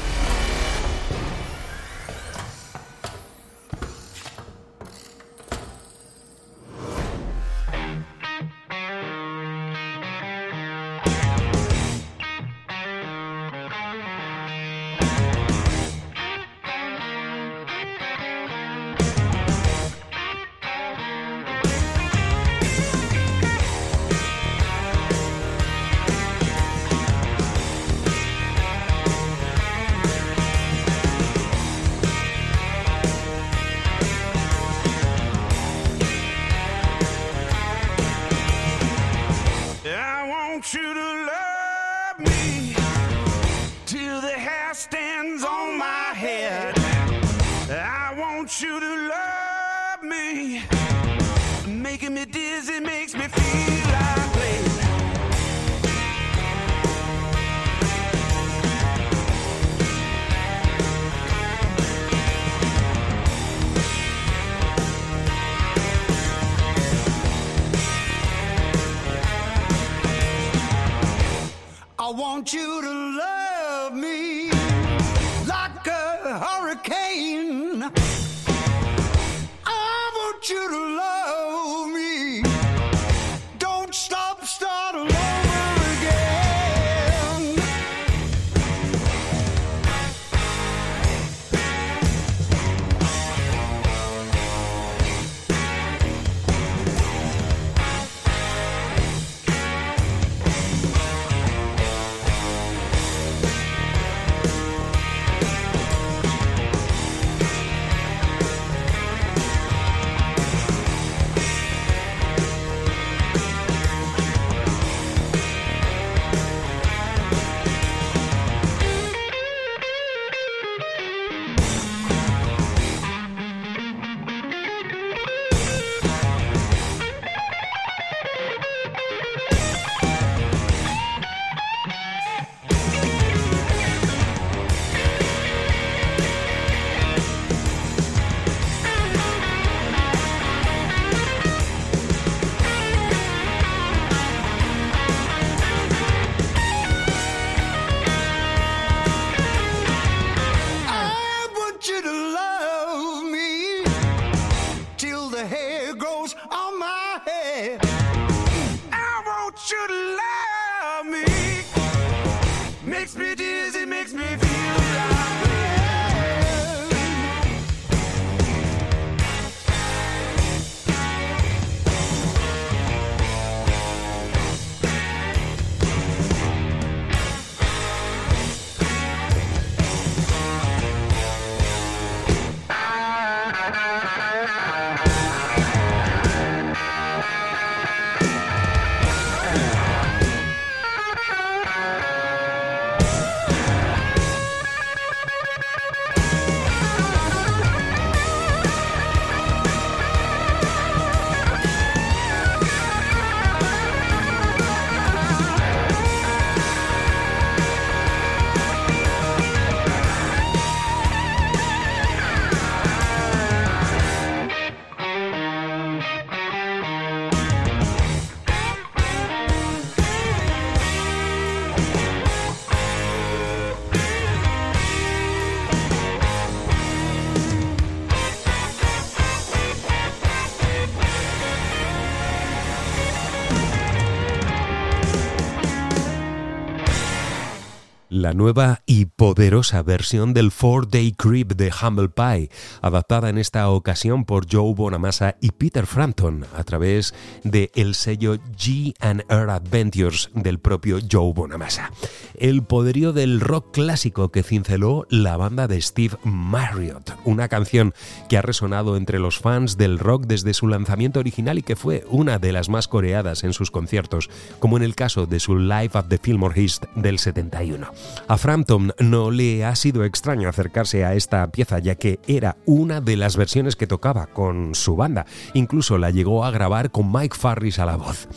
La 238.27 238.33
nueva 238.33 238.76
y 238.89 239.05
poderosa 239.05 239.83
versión 239.83 240.33
del 240.33 240.49
Four 240.49 240.89
Day 240.89 241.11
Creep 241.11 241.49
de 241.55 241.71
Humble 241.71 242.07
Pie, 242.07 242.49
adaptada 242.81 243.29
en 243.29 243.37
esta 243.37 243.69
ocasión 243.69 244.23
por 244.23 244.47
Joe 244.49 244.73
Bonamassa 244.73 245.35
y 245.41 245.51
Peter 245.51 245.85
Frampton 245.85 246.45
a 246.55 246.63
través 246.63 247.13
de 247.43 247.69
el 247.75 247.95
sello 247.95 248.37
G&R 248.57 249.51
Adventures 249.51 250.29
del 250.33 250.59
propio 250.59 250.99
Joe 251.11 251.33
Bonamassa. 251.33 251.91
El 252.35 252.63
poderío 252.63 253.11
del 253.11 253.41
rock 253.41 253.73
clásico 253.73 254.31
que 254.31 254.43
cinceló 254.43 255.05
la 255.09 255.35
banda 255.35 255.67
de 255.67 255.81
Steve 255.81 256.17
Marriott, 256.23 257.11
una 257.25 257.49
canción 257.49 257.93
que 258.29 258.37
ha 258.37 258.41
resonado 258.41 258.95
entre 258.95 259.19
los 259.19 259.39
fans 259.39 259.75
del 259.77 259.99
rock 259.99 260.27
desde 260.27 260.53
su 260.53 260.67
lanzamiento 260.67 261.19
original 261.19 261.57
y 261.57 261.63
que 261.63 261.75
fue 261.75 262.05
una 262.09 262.39
de 262.39 262.53
las 262.53 262.69
más 262.69 262.87
coreadas 262.87 263.43
en 263.43 263.51
sus 263.51 263.69
conciertos, 263.69 264.29
como 264.59 264.77
en 264.77 264.83
el 264.83 264.95
caso 264.95 265.25
de 265.25 265.41
su 265.41 265.57
Live 265.57 265.91
at 265.93 266.05
the 266.05 266.17
Fillmore 266.17 266.61
East 266.61 266.85
del 266.95 267.19
71. 267.19 267.91
A 268.29 268.37
Frampton 268.37 268.76
no 268.79 269.31
le 269.31 269.65
ha 269.65 269.75
sido 269.75 270.03
extraño 270.03 270.49
acercarse 270.49 271.05
a 271.05 271.13
esta 271.13 271.47
pieza 271.51 271.79
ya 271.79 271.95
que 271.95 272.19
era 272.27 272.57
una 272.65 273.01
de 273.01 273.17
las 273.17 273.37
versiones 273.37 273.75
que 273.75 273.87
tocaba 273.87 274.27
con 274.27 274.75
su 274.75 274.95
banda, 274.95 275.25
incluso 275.53 275.97
la 275.97 276.11
llegó 276.11 276.45
a 276.45 276.51
grabar 276.51 276.91
con 276.91 277.11
Mike 277.11 277.37
Farris 277.37 277.79
a 277.79 277.85
la 277.85 277.97
voz. 277.97 278.27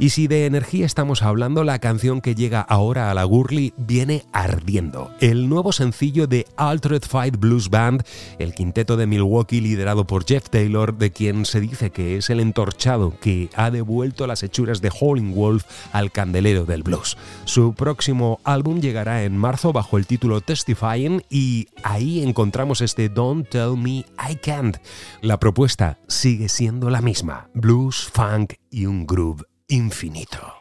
Y 0.00 0.08
si 0.10 0.28
de 0.28 0.46
energía 0.46 0.86
estamos 0.86 1.22
hablando, 1.22 1.62
la 1.62 1.78
canción 1.78 2.22
que 2.22 2.34
llega 2.34 2.62
ahora 2.62 3.10
a 3.10 3.14
la 3.14 3.24
Gurley 3.24 3.74
viene 3.76 4.24
ardiendo. 4.32 5.10
El 5.20 5.50
nuevo 5.50 5.72
sencillo 5.72 6.26
de 6.26 6.46
Altered 6.56 7.02
Fight 7.02 7.36
Blues 7.36 7.68
Band, 7.68 8.02
el 8.38 8.54
quinteto 8.54 8.96
de 8.96 9.06
Milwaukee 9.06 9.60
liderado 9.60 10.06
por 10.06 10.24
Jeff 10.24 10.48
Taylor, 10.48 10.96
de 10.96 11.10
quien 11.12 11.44
se 11.44 11.60
dice 11.60 11.90
que 11.90 12.16
es 12.16 12.30
el 12.30 12.40
entorchado 12.40 13.12
que 13.20 13.50
ha 13.54 13.70
devuelto 13.70 14.26
las 14.26 14.42
hechuras 14.42 14.80
de 14.80 14.90
Howling 14.90 15.34
Wolf 15.34 15.66
al 15.92 16.10
candelero 16.10 16.64
del 16.64 16.82
blues. 16.82 17.18
Su 17.44 17.74
próximo 17.74 18.40
álbum 18.42 18.80
llegará 18.80 19.24
en 19.24 19.36
marzo 19.36 19.74
bajo 19.74 19.98
el 19.98 20.06
título 20.06 20.40
Testifying 20.40 21.24
y 21.28 21.68
ahí 21.82 22.22
encontramos 22.22 22.80
este 22.80 23.10
Don't 23.10 23.50
Tell 23.50 23.76
Me 23.76 24.06
I 24.30 24.36
Can't. 24.42 24.78
La 25.20 25.38
propuesta 25.38 25.98
sigue 26.08 26.48
siendo 26.48 26.88
la 26.88 27.02
misma, 27.02 27.50
blues, 27.52 28.08
funk 28.10 28.54
y 28.70 28.86
un 28.86 29.06
groove 29.06 29.49
infinito. 29.70 30.52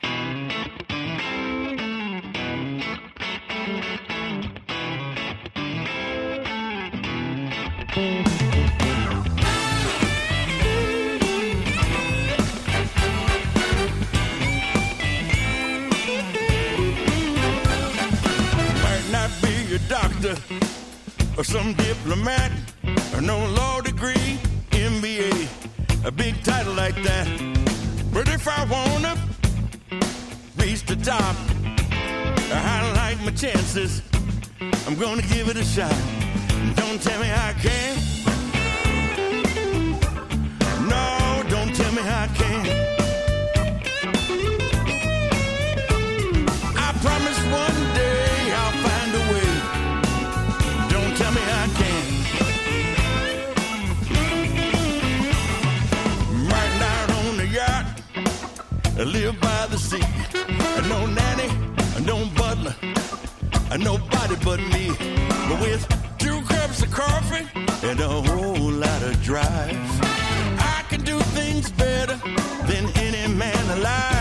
Doctor 19.87 20.35
or 21.35 21.43
some 21.43 21.73
diplomat 21.73 22.51
or 23.15 23.21
no 23.21 23.43
law 23.53 23.81
degree, 23.81 24.37
MBA, 24.69 25.47
a 26.05 26.11
big 26.11 26.43
title 26.43 26.73
like 26.73 26.95
that. 27.01 27.78
But 28.19 28.27
if 28.27 28.49
I 28.49 28.65
wanna 28.65 29.15
reach 30.57 30.85
the 30.85 30.97
top, 30.97 31.37
I 32.51 32.91
like 32.91 33.17
my 33.23 33.31
chances. 33.31 34.01
I'm 34.85 34.95
gonna 34.95 35.21
give 35.21 35.47
it 35.47 35.55
a 35.55 35.63
shot. 35.63 35.95
Don't 36.75 37.01
tell 37.01 37.17
me 37.21 37.31
I 37.31 37.53
can't. 37.63 37.97
No, 40.89 41.43
don't 41.47 41.73
tell 41.73 41.93
me 41.93 42.01
I 42.01 42.27
can't. 42.35 42.98
Live 59.05 59.39
by 59.39 59.65
the 59.67 59.77
sea. 59.77 60.03
No 60.89 61.05
nanny, 61.05 61.49
no 62.05 62.25
butler, 62.35 62.75
nobody 63.77 64.35
but 64.43 64.59
me. 64.73 64.89
But 65.47 65.61
with 65.61 65.83
two 66.17 66.41
cups 66.41 66.83
of 66.83 66.91
coffee 66.91 67.47
and 67.87 67.99
a 67.99 68.07
whole 68.07 68.71
lot 68.71 69.01
of 69.03 69.21
drive, 69.21 69.77
I 70.75 70.83
can 70.89 71.01
do 71.01 71.17
things 71.37 71.71
better 71.71 72.15
than 72.67 72.89
any 72.97 73.33
man 73.33 73.77
alive. 73.77 74.18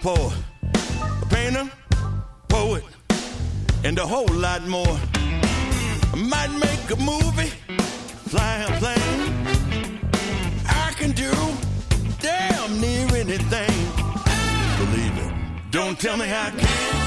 Help. 0.00 0.32
A 1.22 1.26
painter, 1.26 1.70
poet, 2.48 2.84
and 3.84 3.98
a 3.98 4.06
whole 4.06 4.32
lot 4.32 4.66
more. 4.66 4.96
I 6.12 6.16
might 6.16 6.52
make 6.52 6.90
a 6.90 6.96
movie, 6.96 7.52
fly 8.28 8.64
a 8.68 8.78
plane. 8.78 9.22
I 10.66 10.92
can 10.96 11.12
do 11.12 11.32
damn 12.20 12.80
near 12.80 13.06
anything. 13.16 13.76
Believe 14.78 15.18
it. 15.18 15.70
Don't 15.70 15.98
tell 15.98 16.16
me 16.16 16.24
I 16.24 16.50
can't. 16.50 17.01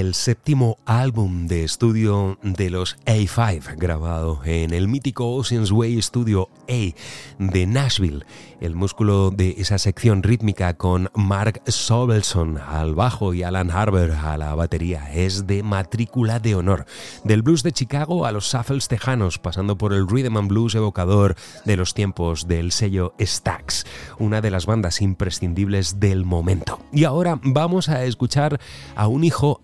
El 0.00 0.14
séptimo 0.14 0.78
álbum 0.86 1.46
de 1.46 1.62
estudio 1.62 2.38
de 2.42 2.70
los 2.70 2.96
A5, 3.04 3.76
grabado 3.76 4.40
en 4.46 4.72
el 4.72 4.88
mítico 4.88 5.34
Ocean's 5.34 5.70
Way 5.70 6.00
Studio 6.00 6.48
A 6.70 6.94
de 7.38 7.66
Nashville. 7.66 8.24
El 8.62 8.74
músculo 8.74 9.30
de 9.30 9.56
esa 9.58 9.78
sección 9.78 10.22
rítmica 10.22 10.74
con 10.74 11.10
Mark 11.14 11.62
Sobelson 11.66 12.58
al 12.58 12.94
bajo 12.94 13.34
y 13.34 13.42
Alan 13.42 13.70
Harber 13.70 14.12
a 14.12 14.36
la 14.38 14.54
batería 14.54 15.12
es 15.14 15.46
de 15.46 15.62
matrícula 15.62 16.40
de 16.40 16.54
honor. 16.54 16.86
Del 17.24 17.42
blues 17.42 17.62
de 17.62 17.72
Chicago 17.72 18.24
a 18.24 18.32
los 18.32 18.52
shuffles 18.52 18.88
tejanos, 18.88 19.38
pasando 19.38 19.76
por 19.76 19.92
el 19.92 20.08
rhythm 20.08 20.36
and 20.36 20.48
blues 20.48 20.74
evocador 20.74 21.36
de 21.64 21.76
los 21.76 21.94
tiempos 21.94 22.48
del 22.48 22.72
sello 22.72 23.14
Stax, 23.20 23.84
una 24.18 24.40
de 24.40 24.50
las 24.50 24.64
bandas 24.64 25.02
imprescindibles 25.02 26.00
del 26.00 26.24
momento. 26.24 26.80
Y 26.92 27.04
ahora 27.04 27.38
vamos 27.42 27.88
a 27.90 28.04
escuchar 28.04 28.60
a 28.94 29.08
un 29.08 29.24
hijo 29.24 29.60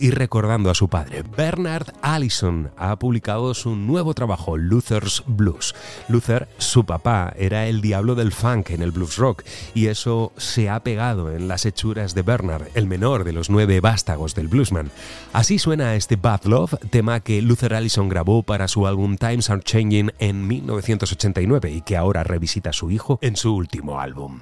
y 0.00 0.10
recordando 0.10 0.70
a 0.70 0.74
su 0.74 0.88
padre. 0.88 1.22
Bernard 1.36 1.92
Allison 2.00 2.70
ha 2.78 2.98
publicado 2.98 3.52
su 3.52 3.76
nuevo 3.76 4.14
trabajo, 4.14 4.56
Luther's 4.56 5.22
Blues. 5.26 5.74
Luther, 6.08 6.48
su 6.56 6.86
papá, 6.86 7.34
era 7.36 7.66
el 7.66 7.82
diablo 7.82 8.14
del 8.14 8.32
funk 8.32 8.70
en 8.70 8.80
el 8.80 8.90
blues 8.90 9.18
rock 9.18 9.44
y 9.74 9.88
eso 9.88 10.32
se 10.38 10.70
ha 10.70 10.80
pegado 10.82 11.30
en 11.30 11.46
las 11.46 11.66
hechuras 11.66 12.14
de 12.14 12.22
Bernard, 12.22 12.68
el 12.74 12.86
menor 12.86 13.24
de 13.24 13.34
los 13.34 13.50
nueve 13.50 13.80
vástagos 13.80 14.34
del 14.34 14.48
bluesman. 14.48 14.90
Así 15.34 15.58
suena 15.58 15.94
este 15.94 16.16
Bad 16.16 16.44
Love, 16.44 16.76
tema 16.88 17.20
que 17.20 17.42
Luther 17.42 17.74
Allison 17.74 18.08
grabó 18.08 18.42
para 18.42 18.66
su 18.66 18.86
álbum 18.86 19.18
Times 19.18 19.50
Are 19.50 19.62
Changing 19.62 20.12
en 20.18 20.48
1989 20.48 21.70
y 21.70 21.82
que 21.82 21.98
ahora 21.98 22.24
revisita 22.24 22.72
su 22.72 22.90
hijo 22.90 23.18
en 23.20 23.36
su 23.36 23.54
último 23.54 24.00
álbum. 24.00 24.40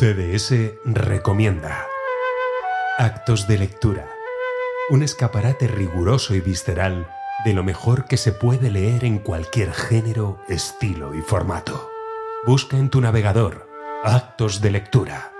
CDS 0.00 0.78
recomienda 0.86 1.86
Actos 2.96 3.46
de 3.46 3.58
Lectura, 3.58 4.08
un 4.88 5.02
escaparate 5.02 5.66
riguroso 5.68 6.34
y 6.34 6.40
visceral 6.40 7.06
de 7.44 7.52
lo 7.52 7.62
mejor 7.64 8.06
que 8.06 8.16
se 8.16 8.32
puede 8.32 8.70
leer 8.70 9.04
en 9.04 9.18
cualquier 9.18 9.74
género, 9.74 10.40
estilo 10.48 11.14
y 11.14 11.20
formato. 11.20 11.90
Busca 12.46 12.78
en 12.78 12.88
tu 12.88 13.02
navegador 13.02 13.68
Actos 14.02 14.62
de 14.62 14.70
Lectura 14.70 15.32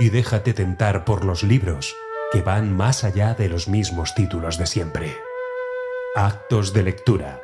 y 0.00 0.08
déjate 0.08 0.52
tentar 0.52 1.04
por 1.04 1.24
los 1.24 1.44
libros 1.44 1.94
que 2.32 2.42
van 2.42 2.76
más 2.76 3.04
allá 3.04 3.34
de 3.34 3.48
los 3.48 3.68
mismos 3.68 4.16
títulos 4.16 4.58
de 4.58 4.66
siempre. 4.66 5.16
Actos 6.16 6.72
de 6.72 6.82
Lectura, 6.82 7.40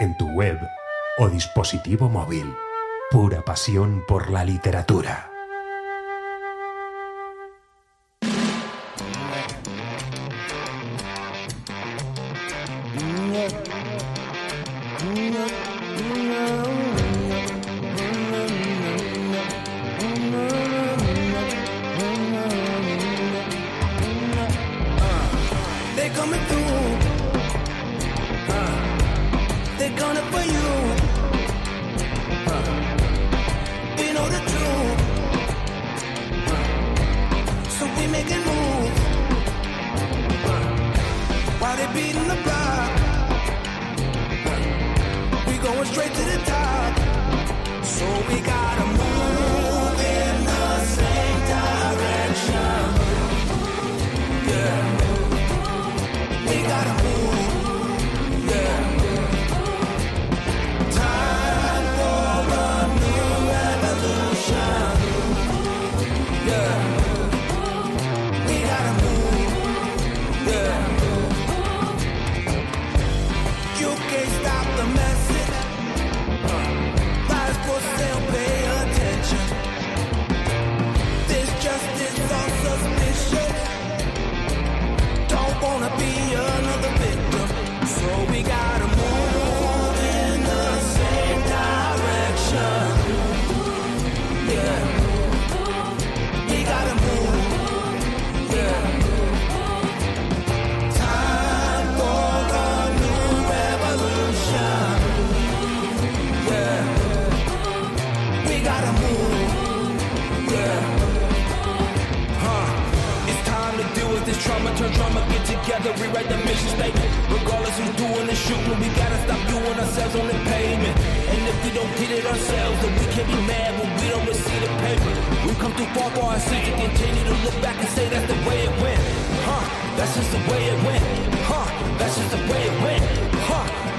en 0.00 0.16
tu 0.16 0.26
web 0.30 0.58
o 1.18 1.28
dispositivo 1.28 2.08
móvil. 2.08 2.56
Pura 3.12 3.42
pasión 3.42 4.04
por 4.08 4.30
la 4.30 4.44
literatura. 4.44 5.29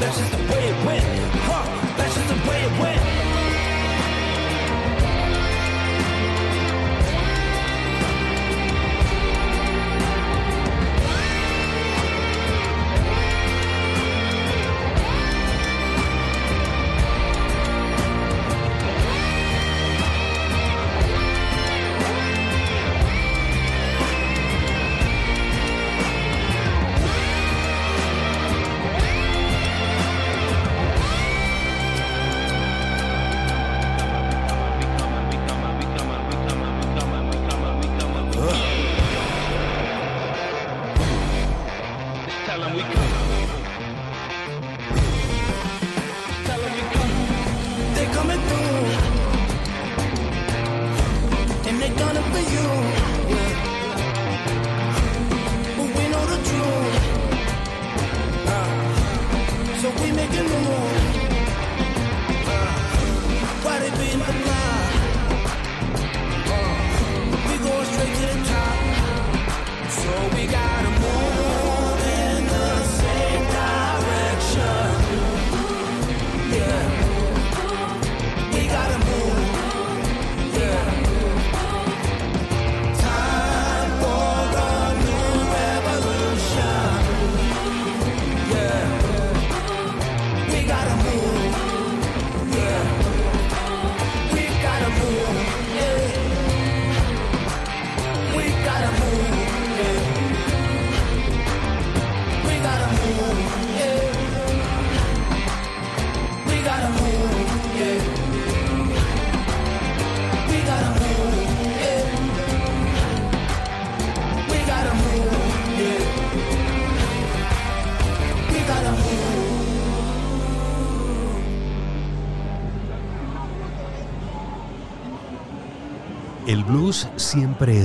This 0.02 0.20
is 0.20 0.32
the 0.32 0.41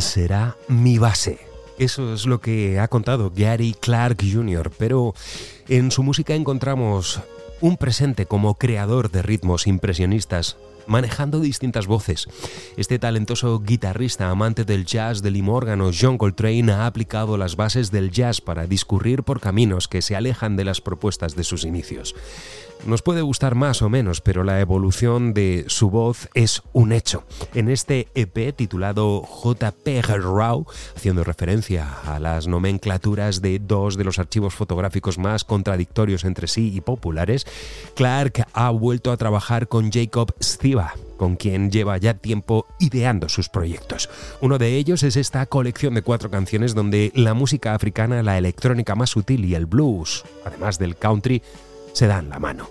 será 0.00 0.56
mi 0.68 0.96
base. 0.96 1.38
Eso 1.78 2.14
es 2.14 2.24
lo 2.24 2.40
que 2.40 2.80
ha 2.80 2.88
contado 2.88 3.30
Gary 3.34 3.76
Clark 3.78 4.16
Jr., 4.22 4.70
pero 4.78 5.14
en 5.68 5.90
su 5.90 6.02
música 6.02 6.34
encontramos 6.34 7.20
un 7.60 7.76
presente 7.76 8.24
como 8.24 8.54
creador 8.54 9.10
de 9.10 9.20
ritmos 9.20 9.66
impresionistas, 9.66 10.56
manejando 10.86 11.40
distintas 11.40 11.86
voces. 11.86 12.26
Este 12.78 12.98
talentoso 12.98 13.60
guitarrista, 13.60 14.30
amante 14.30 14.64
del 14.64 14.86
jazz, 14.86 15.20
del 15.20 15.34
limórgano, 15.34 15.90
John 15.98 16.16
Coltrane, 16.16 16.72
ha 16.72 16.86
aplicado 16.86 17.36
las 17.36 17.56
bases 17.56 17.90
del 17.90 18.10
jazz 18.10 18.40
para 18.40 18.66
discurrir 18.66 19.24
por 19.24 19.40
caminos 19.40 19.88
que 19.88 20.00
se 20.00 20.16
alejan 20.16 20.56
de 20.56 20.64
las 20.64 20.80
propuestas 20.80 21.36
de 21.36 21.44
sus 21.44 21.64
inicios. 21.64 22.14
Nos 22.84 23.02
puede 23.02 23.22
gustar 23.22 23.54
más 23.54 23.82
o 23.82 23.88
menos, 23.88 24.20
pero 24.20 24.44
la 24.44 24.60
evolución 24.60 25.34
de 25.34 25.64
su 25.66 25.90
voz 25.90 26.28
es 26.34 26.62
un 26.72 26.92
hecho. 26.92 27.24
En 27.54 27.68
este 27.68 28.08
EP 28.14 28.54
titulado 28.54 29.22
JPG 29.22 30.20
Raw, 30.22 30.66
haciendo 30.94 31.24
referencia 31.24 31.88
a 32.04 32.20
las 32.20 32.46
nomenclaturas 32.46 33.42
de 33.42 33.58
dos 33.58 33.96
de 33.96 34.04
los 34.04 34.18
archivos 34.20 34.54
fotográficos 34.54 35.18
más 35.18 35.42
contradictorios 35.42 36.24
entre 36.24 36.46
sí 36.46 36.72
y 36.74 36.80
populares, 36.80 37.46
Clark 37.94 38.46
ha 38.52 38.70
vuelto 38.70 39.10
a 39.10 39.16
trabajar 39.16 39.66
con 39.66 39.90
Jacob 39.90 40.32
Stiva, 40.40 40.94
con 41.16 41.34
quien 41.36 41.70
lleva 41.72 41.98
ya 41.98 42.14
tiempo 42.14 42.66
ideando 42.78 43.28
sus 43.28 43.48
proyectos. 43.48 44.08
Uno 44.40 44.58
de 44.58 44.76
ellos 44.76 45.02
es 45.02 45.16
esta 45.16 45.46
colección 45.46 45.94
de 45.94 46.02
cuatro 46.02 46.30
canciones 46.30 46.74
donde 46.74 47.10
la 47.14 47.34
música 47.34 47.74
africana, 47.74 48.22
la 48.22 48.38
electrónica 48.38 48.94
más 48.94 49.10
sutil 49.10 49.44
y 49.44 49.54
el 49.54 49.66
blues, 49.66 50.24
además 50.44 50.78
del 50.78 50.96
country, 50.96 51.42
se 51.96 52.06
dan 52.06 52.28
la 52.28 52.38
mano. 52.38 52.68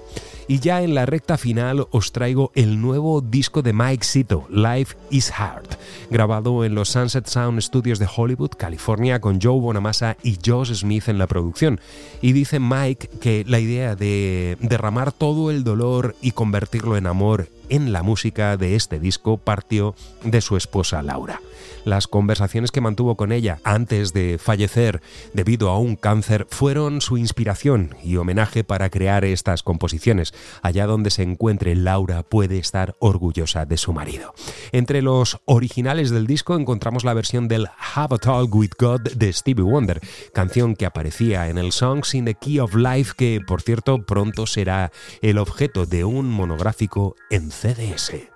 Y 0.48 0.60
ya 0.60 0.84
en 0.84 0.94
la 0.94 1.08
recta 1.08 1.40
final 1.40 1.88
os 1.90 2.12
traigo 2.12 2.52
el 2.54 2.80
nuevo 2.80 3.22
disco 3.22 3.64
de 3.64 3.74
Mike 3.74 4.06
Sito, 4.06 4.46
Life 4.52 4.96
is 5.10 5.32
Hard, 5.32 5.66
grabado 6.12 6.64
en 6.64 6.76
los 6.76 6.90
Sunset 6.90 7.26
Sound 7.26 7.60
Studios 7.62 7.98
de 7.98 8.08
Hollywood, 8.16 8.52
California, 8.52 9.20
con 9.20 9.42
Joe 9.42 9.60
Bonamassa 9.60 10.18
y 10.22 10.38
Josh 10.46 10.72
Smith 10.76 11.08
en 11.08 11.18
la 11.18 11.26
producción. 11.26 11.80
Y 12.22 12.34
dice 12.34 12.60
Mike 12.60 13.10
que 13.20 13.44
la 13.48 13.60
idea 13.60 13.96
de 13.96 14.58
derramar 14.60 15.12
todo 15.12 15.50
el 15.50 15.64
dolor 15.64 16.16
y 16.22 16.32
convertirlo 16.32 16.96
en 16.96 17.08
amor 17.08 17.50
en 17.70 17.92
la 17.92 18.04
música 18.04 18.56
de 18.58 18.76
este 18.76 19.00
disco 19.00 19.38
partió 19.38 19.96
de 20.24 20.42
su 20.42 20.58
esposa 20.58 21.02
Laura. 21.02 21.42
Las 21.86 22.08
conversaciones 22.08 22.72
que 22.72 22.82
mantuvo 22.82 23.16
con 23.16 23.32
ella 23.32 23.60
antes 23.64 24.12
de 24.12 24.40
fallecer 24.40 25.02
debido 25.34 25.70
a 25.70 25.78
un 25.78 25.96
cáncer 25.96 26.48
fueron 26.50 27.00
su 27.00 27.18
inspiración 27.18 27.96
y 28.04 28.18
homenaje 28.18 28.64
para 28.64 28.90
crear 28.90 29.24
estas 29.24 29.62
composiciones. 29.62 30.34
Allá 30.64 30.88
donde 30.88 31.12
se 31.12 31.22
encuentre 31.22 31.76
Laura 31.76 32.24
puede 32.24 32.58
estar 32.58 32.96
orgullosa 32.98 33.66
de 33.66 33.78
su 33.78 33.94
marido. 33.94 34.34
Entre 34.72 35.04
los 35.04 35.40
originales 35.46 36.10
del 36.10 36.26
disco 36.26 36.56
encontramos 36.56 37.04
la 37.04 37.14
versión 37.14 37.48
del 37.48 37.68
Have 37.94 38.16
a 38.16 38.18
Talk 38.18 38.54
with 38.54 38.72
God 38.80 39.02
de 39.02 39.32
Stevie 39.32 39.64
Wonder, 39.64 40.02
canción 40.34 40.76
que 40.76 40.88
aparecía 40.88 41.50
en 41.50 41.60
el 41.60 41.72
Songs 41.72 42.16
in 42.16 42.26
the 42.26 42.34
Key 42.34 42.60
of 42.60 42.74
Life 42.74 43.14
que, 43.16 43.42
por 43.46 43.62
cierto, 43.62 44.04
pronto 44.06 44.48
será 44.48 44.92
el 45.22 45.38
objeto 45.38 45.86
de 45.86 46.04
un 46.04 46.30
monográfico 46.32 47.16
en 47.30 47.52
CDS. 47.52 48.35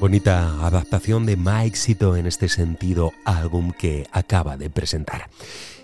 Bonita 0.00 0.64
adaptación 0.64 1.26
de 1.26 1.36
Mike 1.36 1.76
Sito 1.76 2.16
en 2.16 2.26
este 2.26 2.48
sentido, 2.48 3.12
álbum 3.24 3.72
que 3.72 4.06
acaba 4.12 4.56
de 4.56 4.70
presentar. 4.70 5.28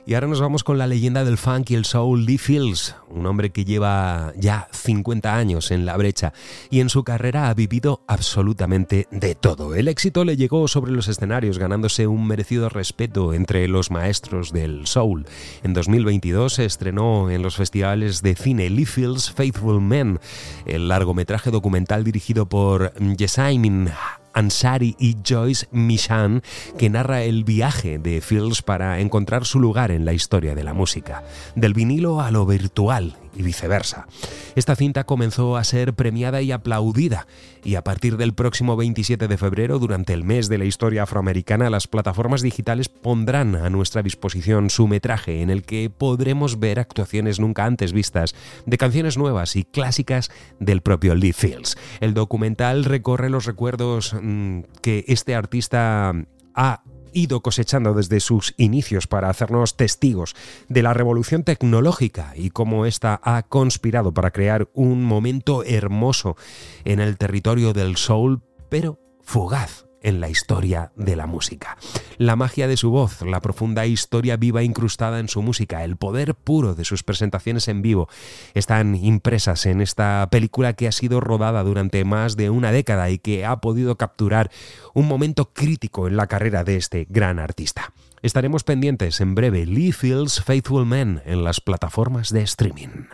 Y 0.06 0.12
ahora 0.12 0.26
nos 0.26 0.40
vamos 0.40 0.64
con 0.64 0.76
la 0.76 0.86
leyenda 0.86 1.24
del 1.24 1.39
funk 1.39 1.70
y 1.70 1.76
el 1.76 1.86
soul 1.86 2.26
Lee 2.26 2.36
Fields, 2.36 2.94
un 3.09 3.24
hombre 3.24 3.52
que 3.52 3.64
lleva 3.64 4.35
ya 4.36 4.68
50 4.70 5.35
años 5.35 5.70
en 5.70 5.86
la 5.86 5.97
brecha 5.97 6.35
y 6.68 6.81
en 6.81 6.90
su 6.90 7.05
carrera 7.05 7.48
ha 7.48 7.55
vivido 7.55 8.02
absolutamente 8.06 9.09
de 9.10 9.35
todo. 9.35 9.74
El 9.74 9.89
éxito 9.89 10.26
le 10.26 10.36
llegó 10.36 10.68
sobre 10.68 10.93
los 10.93 11.09
escenarios 11.09 11.59
ganándose 11.59 12.06
un 12.06 12.26
merecido 12.26 12.68
respeto 12.68 13.32
entre 13.32 13.66
los 13.66 13.90
maestros 13.90 14.52
del 14.52 14.86
soul. 14.86 15.24
En 15.62 15.72
2022 15.72 16.52
se 16.52 16.66
estrenó 16.66 17.31
en 17.31 17.40
los 17.40 17.56
festivales 17.56 18.20
de 18.20 18.35
cine 18.35 18.68
Lee 18.68 18.85
Fields 18.85 19.31
Faithful 19.31 19.81
Men, 19.81 20.20
el 20.66 20.89
largometraje 20.89 21.51
documental 21.51 22.05
dirigido 22.05 22.47
por 22.47 22.93
Jesaimin 23.16 23.89
Ansari 24.35 24.97
y 24.98 25.16
Joyce 25.27 25.66
Michan, 25.70 26.43
que 26.78 26.90
narra 26.90 27.23
el 27.23 27.44
viaje 27.44 27.98
de 27.98 28.20
Fields 28.20 28.62
para 28.62 29.01
encontrar 29.01 29.47
su 29.47 29.61
lugar 29.61 29.90
en 29.90 30.05
la 30.05 30.12
historia 30.12 30.55
de 30.55 30.65
la 30.65 30.74
música, 30.74 31.23
del 31.55 31.74
vinilo 31.74 32.20
a 32.20 32.31
lo 32.31 32.44
virtual 32.47 33.16
y 33.36 33.43
viceversa. 33.43 34.06
Esta 34.55 34.77
cinta 34.77 35.05
comenzó 35.05 35.56
a 35.56 35.65
ser 35.65 35.94
premiada 35.94 36.43
y 36.43 36.52
aplaudida 36.52 37.27
y 37.65 37.77
a 37.77 37.82
partir 37.85 38.16
del 38.16 38.35
próximo 38.35 38.77
27 38.77 39.27
de 39.27 39.39
febrero, 39.39 39.78
durante 39.78 40.12
el 40.12 40.24
mes 40.24 40.48
de 40.48 40.59
la 40.59 40.66
historia 40.66 41.05
afroamericana, 41.05 41.70
las 41.70 41.86
plataformas 41.89 42.43
digitales 42.43 42.89
pondrán 42.89 43.56
a 43.56 43.70
nuestra 43.70 44.02
disposición 44.02 44.70
su 44.70 44.86
metraje 44.86 45.40
en 45.40 45.51
el 45.51 45.62
que 45.62 45.90
podremos 45.90 46.59
ver 46.59 46.78
actuaciones 46.78 47.40
nunca 47.40 47.65
antes 47.65 47.93
vistas 47.93 48.35
de 48.66 48.78
canciones 48.78 49.16
nuevas 49.16 49.56
y 49.56 49.65
clásicas 49.65 50.31
del 50.61 50.82
propio 50.82 51.15
Lee 51.15 51.32
Fields. 51.32 51.77
El 52.01 52.15
documental 52.15 52.85
recorre 52.85 53.31
los 53.31 53.47
recuerdos 53.47 54.15
mm, 54.20 54.61
que 54.82 55.05
este 55.09 55.35
artista 55.35 56.12
ha 56.55 56.82
ido 57.15 57.41
cosechando 57.41 57.95
desde 57.95 58.20
sus 58.20 58.55
inicios 58.59 59.07
para 59.07 59.31
hacernos 59.31 59.77
testigos 59.77 60.35
de 60.69 60.82
la 60.82 60.93
revolución 60.93 61.45
tecnológica 61.45 62.32
y 62.36 62.51
cómo 62.51 62.85
ésta 62.85 63.20
ha 63.23 63.43
conspirado 63.45 64.12
para 64.12 64.31
crear 64.31 64.69
un 64.74 65.05
momento 65.05 65.65
hermoso 65.65 66.36
en 66.85 67.01
el 67.01 67.16
territorio 67.16 67.73
del 67.73 67.97
soul, 67.97 68.43
pero 68.69 68.99
fugaz 69.23 69.86
en 70.05 70.20
la 70.20 70.28
historia 70.28 70.93
de 70.94 71.16
la 71.16 71.26
música. 71.26 71.76
La 72.18 72.36
magia 72.36 72.68
de 72.68 72.76
su 72.76 72.90
voz, 72.90 73.22
la 73.22 73.40
profunda 73.40 73.86
historia 73.86 74.36
viva 74.36 74.62
incrustada 74.62 75.18
en 75.18 75.28
su 75.28 75.43
música, 75.43 75.82
el 75.82 75.97
poder 75.97 76.35
puro 76.35 76.76
de 76.76 76.85
sus 76.85 77.02
presentaciones 77.02 77.66
en 77.66 77.82
vivo, 77.82 78.09
están 78.55 78.94
impresas 78.94 79.66
en 79.66 79.81
esta 79.81 80.28
película 80.31 80.74
que 80.74 80.86
ha 80.86 80.93
sido 80.93 81.20
rodada 81.20 81.64
durante 81.64 82.05
más 82.05 82.36
de 82.36 82.51
una 82.51 82.70
década 82.70 83.10
y 83.10 83.18
que 83.18 83.44
ha 83.44 83.60
podido 83.60 83.97
capturar 83.97 84.51
un 84.93 85.09
momento 85.09 85.52
crítico 85.52 86.06
en 86.06 86.16
la 86.16 86.28
carrera 86.28 86.62
de 86.62 86.76
este 86.76 87.06
gran 87.09 87.39
artista. 87.39 87.93
Estaremos 88.22 88.64
pendientes 88.64 89.20
en 89.20 89.35
breve 89.35 89.66
Lee 89.66 89.93
Fields 89.93 90.43
Faithful 90.43 90.86
Men 90.86 91.22
en 91.26 91.44
las 91.44 91.60
plataformas 91.60 92.31
de 92.31 92.43
streaming. 92.43 93.05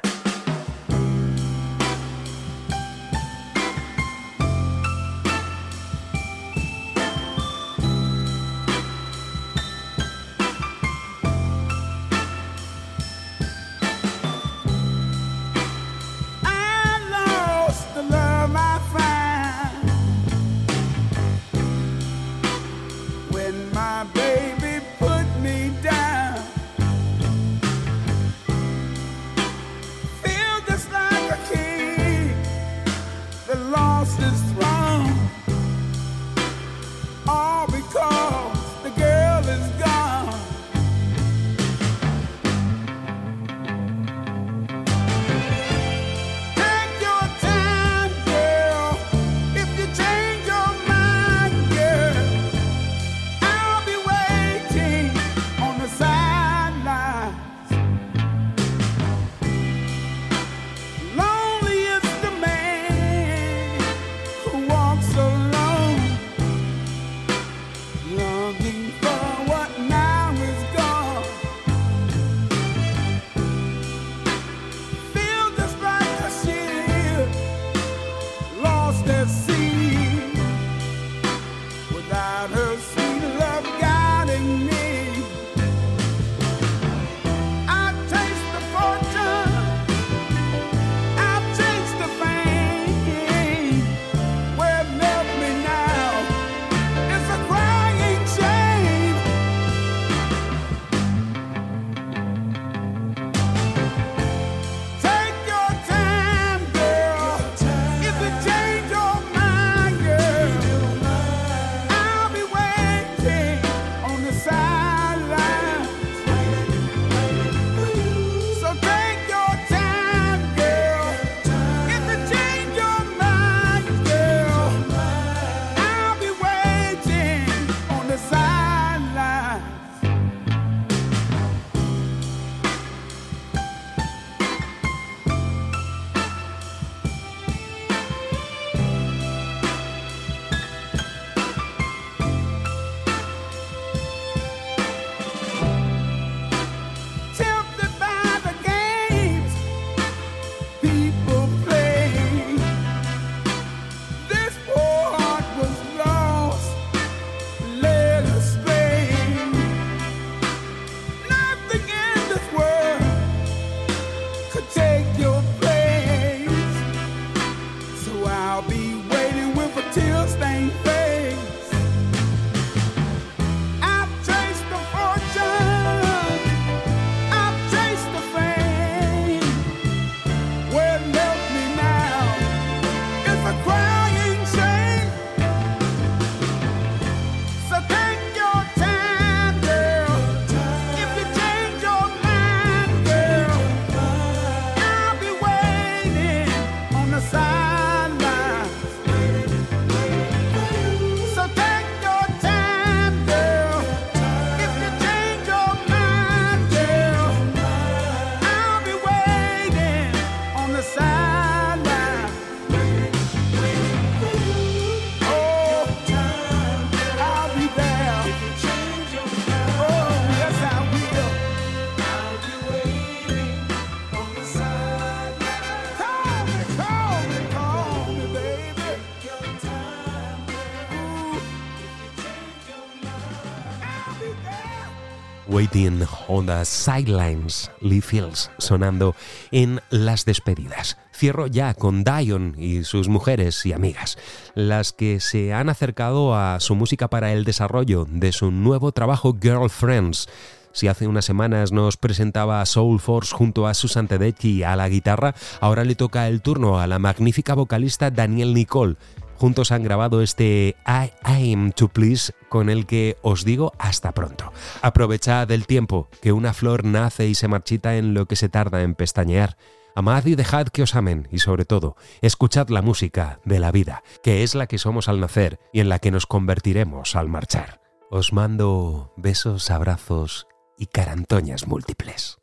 Waiting 235.50 236.04
on 236.28 236.46
the 236.46 236.64
Sidelines, 236.64 237.72
Lee 237.80 238.00
Fields, 238.00 238.52
sonando 238.58 239.16
en 239.50 239.80
las 239.90 240.24
despedidas. 240.24 240.96
Cierro 241.12 241.48
ya 241.48 241.74
con 241.74 242.04
Dion 242.04 242.54
y 242.56 242.84
sus 242.84 243.08
mujeres 243.08 243.66
y 243.66 243.72
amigas, 243.72 244.16
las 244.54 244.92
que 244.92 245.18
se 245.18 245.52
han 245.52 245.68
acercado 245.68 246.36
a 246.36 246.60
su 246.60 246.76
música 246.76 247.08
para 247.08 247.32
el 247.32 247.44
desarrollo 247.44 248.06
de 248.08 248.30
su 248.30 248.52
nuevo 248.52 248.92
trabajo 248.92 249.36
Girlfriends. 249.42 250.28
Si 250.72 250.86
hace 250.86 251.08
unas 251.08 251.24
semanas 251.24 251.72
nos 251.72 251.96
presentaba 251.96 252.64
Soul 252.64 253.00
Force 253.00 253.34
junto 253.34 253.66
a 253.66 253.74
Susan 253.74 254.06
Tedeschi 254.06 254.62
a 254.62 254.76
la 254.76 254.88
guitarra, 254.88 255.34
ahora 255.60 255.82
le 255.82 255.96
toca 255.96 256.28
el 256.28 256.42
turno 256.42 256.78
a 256.78 256.86
la 256.86 257.00
magnífica 257.00 257.54
vocalista 257.54 258.12
Danielle 258.12 258.54
Nicole 258.54 258.96
Juntos 259.40 259.72
han 259.72 259.82
grabado 259.82 260.20
este 260.20 260.76
I 260.86 261.12
Aim 261.22 261.72
to 261.72 261.88
Please 261.88 262.34
con 262.50 262.68
el 262.68 262.84
que 262.84 263.16
os 263.22 263.42
digo 263.42 263.72
hasta 263.78 264.12
pronto. 264.12 264.52
Aprovechad 264.82 265.50
el 265.50 265.66
tiempo, 265.66 266.10
que 266.20 266.32
una 266.32 266.52
flor 266.52 266.84
nace 266.84 267.26
y 267.26 267.34
se 267.34 267.48
marchita 267.48 267.96
en 267.96 268.12
lo 268.12 268.26
que 268.26 268.36
se 268.36 268.50
tarda 268.50 268.82
en 268.82 268.94
pestañear. 268.94 269.56
Amad 269.94 270.26
y 270.26 270.34
dejad 270.34 270.66
que 270.66 270.82
os 270.82 270.94
amen 270.94 271.26
y 271.32 271.38
sobre 271.38 271.64
todo, 271.64 271.96
escuchad 272.20 272.68
la 272.68 272.82
música 272.82 273.40
de 273.46 273.60
la 273.60 273.72
vida, 273.72 274.02
que 274.22 274.42
es 274.42 274.54
la 274.54 274.66
que 274.66 274.76
somos 274.76 275.08
al 275.08 275.20
nacer 275.20 275.58
y 275.72 275.80
en 275.80 275.88
la 275.88 276.00
que 276.00 276.10
nos 276.10 276.26
convertiremos 276.26 277.16
al 277.16 277.30
marchar. 277.30 277.80
Os 278.10 278.34
mando 278.34 279.14
besos, 279.16 279.70
abrazos 279.70 280.48
y 280.76 280.84
carantoñas 280.84 281.66
múltiples. 281.66 282.36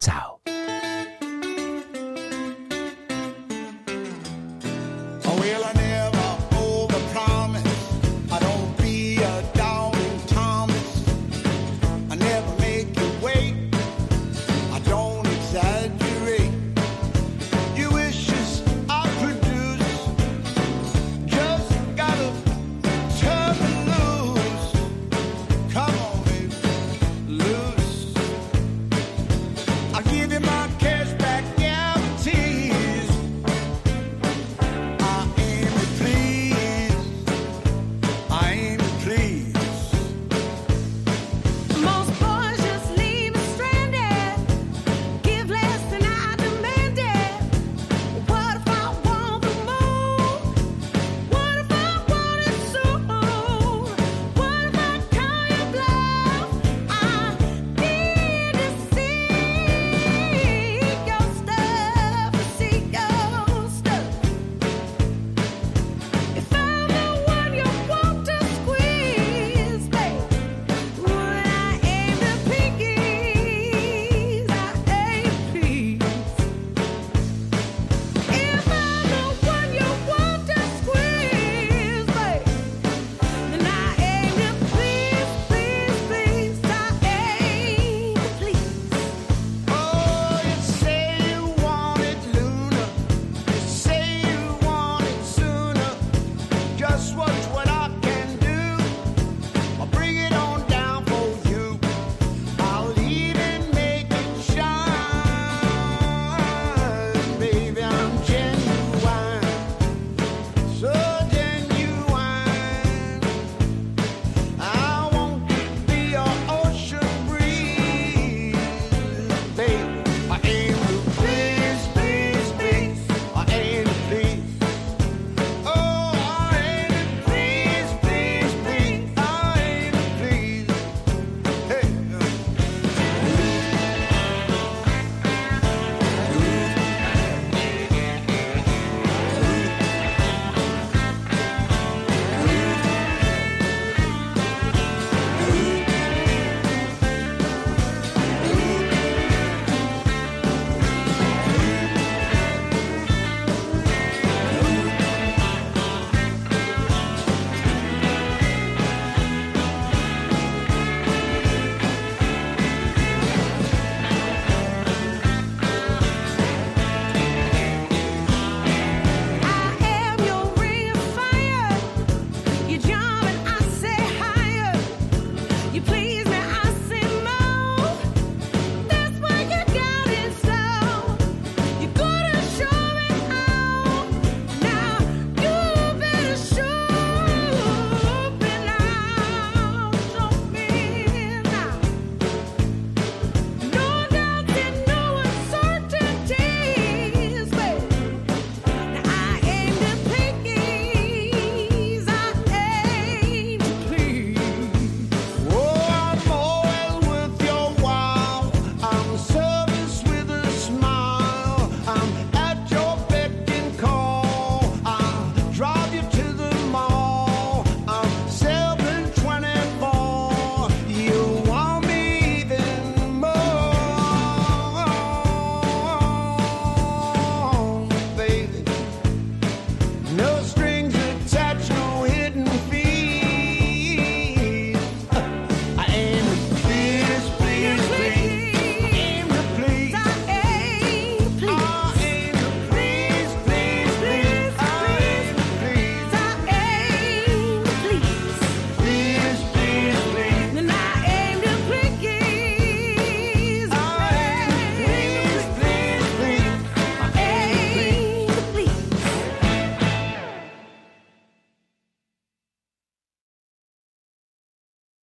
Chao. 0.00 0.40